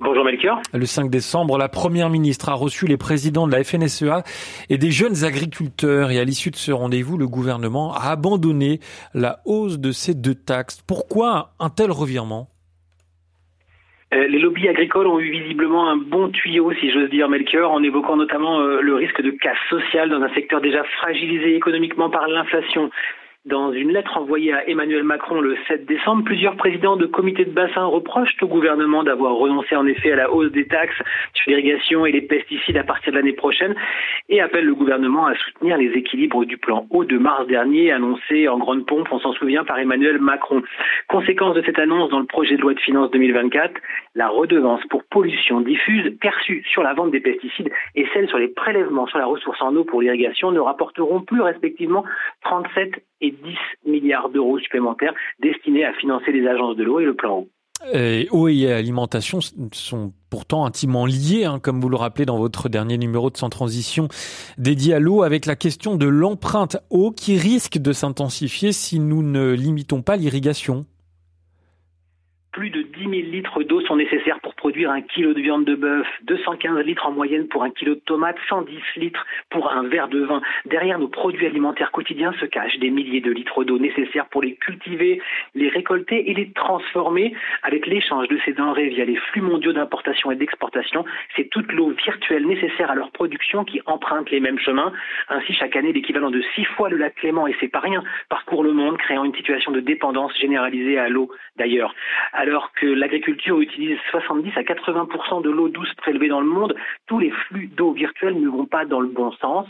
[0.00, 0.60] Bonjour Melchior.
[0.74, 4.24] Le 5 décembre, la première ministre a reçu les présidents de la FNSEA
[4.68, 8.80] et des jeunes agriculteurs et à l'issue de ce rendez-vous, le gouvernement a abandonné
[9.14, 10.80] la hausse de ces deux taxes.
[10.84, 12.50] Pourquoi un tel revirement?
[14.12, 18.16] Les lobbies agricoles ont eu visiblement un bon tuyau, si j'ose dire, Melchior, en évoquant
[18.16, 22.90] notamment euh, le risque de casse sociale dans un secteur déjà fragilisé économiquement par l'inflation.
[23.46, 27.52] Dans une lettre envoyée à Emmanuel Macron le 7 décembre, plusieurs présidents de comités de
[27.52, 31.00] bassin reprochent au gouvernement d'avoir renoncé en effet à la hausse des taxes
[31.32, 33.76] sur l'irrigation et les pesticides à partir de l'année prochaine
[34.28, 38.48] et appellent le gouvernement à soutenir les équilibres du plan eau de mars dernier annoncé
[38.48, 40.64] en grande pompe, on s'en souvient, par Emmanuel Macron.
[41.06, 43.80] Conséquence de cette annonce dans le projet de loi de finances 2024,
[44.16, 48.48] la redevance pour pollution diffuse perçue sur la vente des pesticides et celle sur les
[48.48, 52.04] prélèvements sur la ressource en eau pour l'irrigation ne rapporteront plus respectivement
[52.42, 57.14] 37 et 10 milliards d'euros supplémentaires destinés à financer les agences de l'eau et le
[57.14, 57.48] plan eau.
[57.92, 59.40] Et eau et alimentation
[59.72, 63.50] sont pourtant intimement liés, hein, comme vous le rappelez dans votre dernier numéro de Sans
[63.50, 64.08] Transition
[64.56, 69.22] dédié à l'eau, avec la question de l'empreinte eau qui risque de s'intensifier si nous
[69.22, 70.86] ne limitons pas l'irrigation
[72.56, 75.74] plus de 10 000 litres d'eau sont nécessaires pour produire un kilo de viande de
[75.74, 80.08] bœuf, 215 litres en moyenne pour un kilo de tomates, 110 litres pour un verre
[80.08, 80.40] de vin.
[80.64, 84.54] Derrière nos produits alimentaires quotidiens se cachent des milliers de litres d'eau nécessaires pour les
[84.54, 85.20] cultiver,
[85.54, 87.34] les récolter et les transformer.
[87.62, 91.90] Avec l'échange de ces denrées via les flux mondiaux d'importation et d'exportation, c'est toute l'eau
[91.90, 94.92] virtuelle nécessaire à leur production qui emprunte les mêmes chemins.
[95.28, 98.62] Ainsi, chaque année, l'équivalent de six fois le lac Clément, et c'est pas rien, parcourt
[98.62, 101.94] le monde, créant une situation de dépendance généralisée à l'eau d'ailleurs
[102.32, 106.74] alors que l'agriculture utilise 70 à 80% de l'eau douce prélevée dans le monde,
[107.06, 109.66] tous les flux d'eau virtuelle ne vont pas dans le bon sens,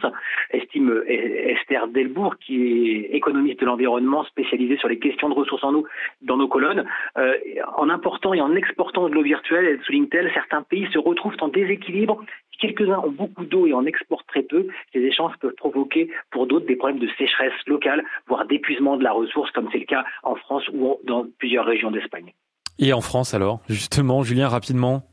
[0.51, 5.75] estime Esther Delbourg, qui est économiste de l'environnement spécialisée sur les questions de ressources en
[5.75, 5.87] eau
[6.23, 6.85] dans nos colonnes.
[7.19, 7.35] Euh,
[7.77, 11.49] en important et en exportant de l'eau virtuelle, elle souligne-t-elle, certains pays se retrouvent en
[11.49, 12.23] déséquilibre
[12.59, 16.67] quelques-uns ont beaucoup d'eau et en exportent très peu, ces échanges peuvent provoquer pour d'autres
[16.67, 20.37] des problèmes de sécheresse locale, voire d'épuisement de la ressource, comme c'est le cas en
[20.37, 22.33] France ou dans plusieurs régions d'Espagne.
[22.79, 25.09] Et en France alors, justement, Julien, rapidement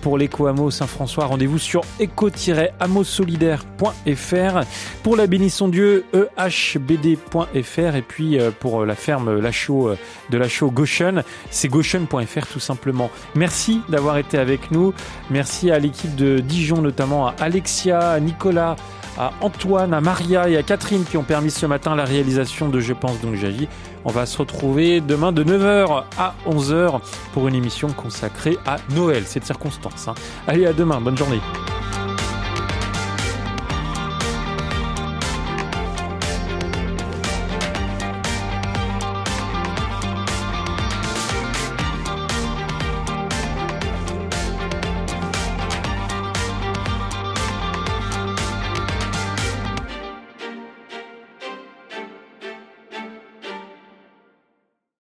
[0.00, 4.60] pour l'éco-hameau Saint-François, rendez-vous sur éco-hameau-solidaire.fr.
[5.02, 6.04] Pour la bénisson Dieu,
[6.38, 9.96] ehbd.fr et puis pour la ferme Lachaud
[10.30, 11.24] de la show Goshen.
[11.50, 13.10] C'est goshen.fr tout simplement.
[13.34, 14.94] Merci d'avoir été avec nous.
[15.30, 18.76] Merci à l'équipe de Dijon, notamment à Alexia, à Nicolas,
[19.18, 22.80] à Antoine, à Maria et à Catherine qui ont permis ce matin la réalisation de
[22.80, 23.68] Je pense donc j'agis.
[24.04, 27.00] On va se retrouver demain de 9h à 11h
[27.32, 30.08] pour une émission consacrée à Noël, cette circonstance.
[30.08, 30.14] Hein.
[30.46, 31.40] Allez, à demain, bonne journée.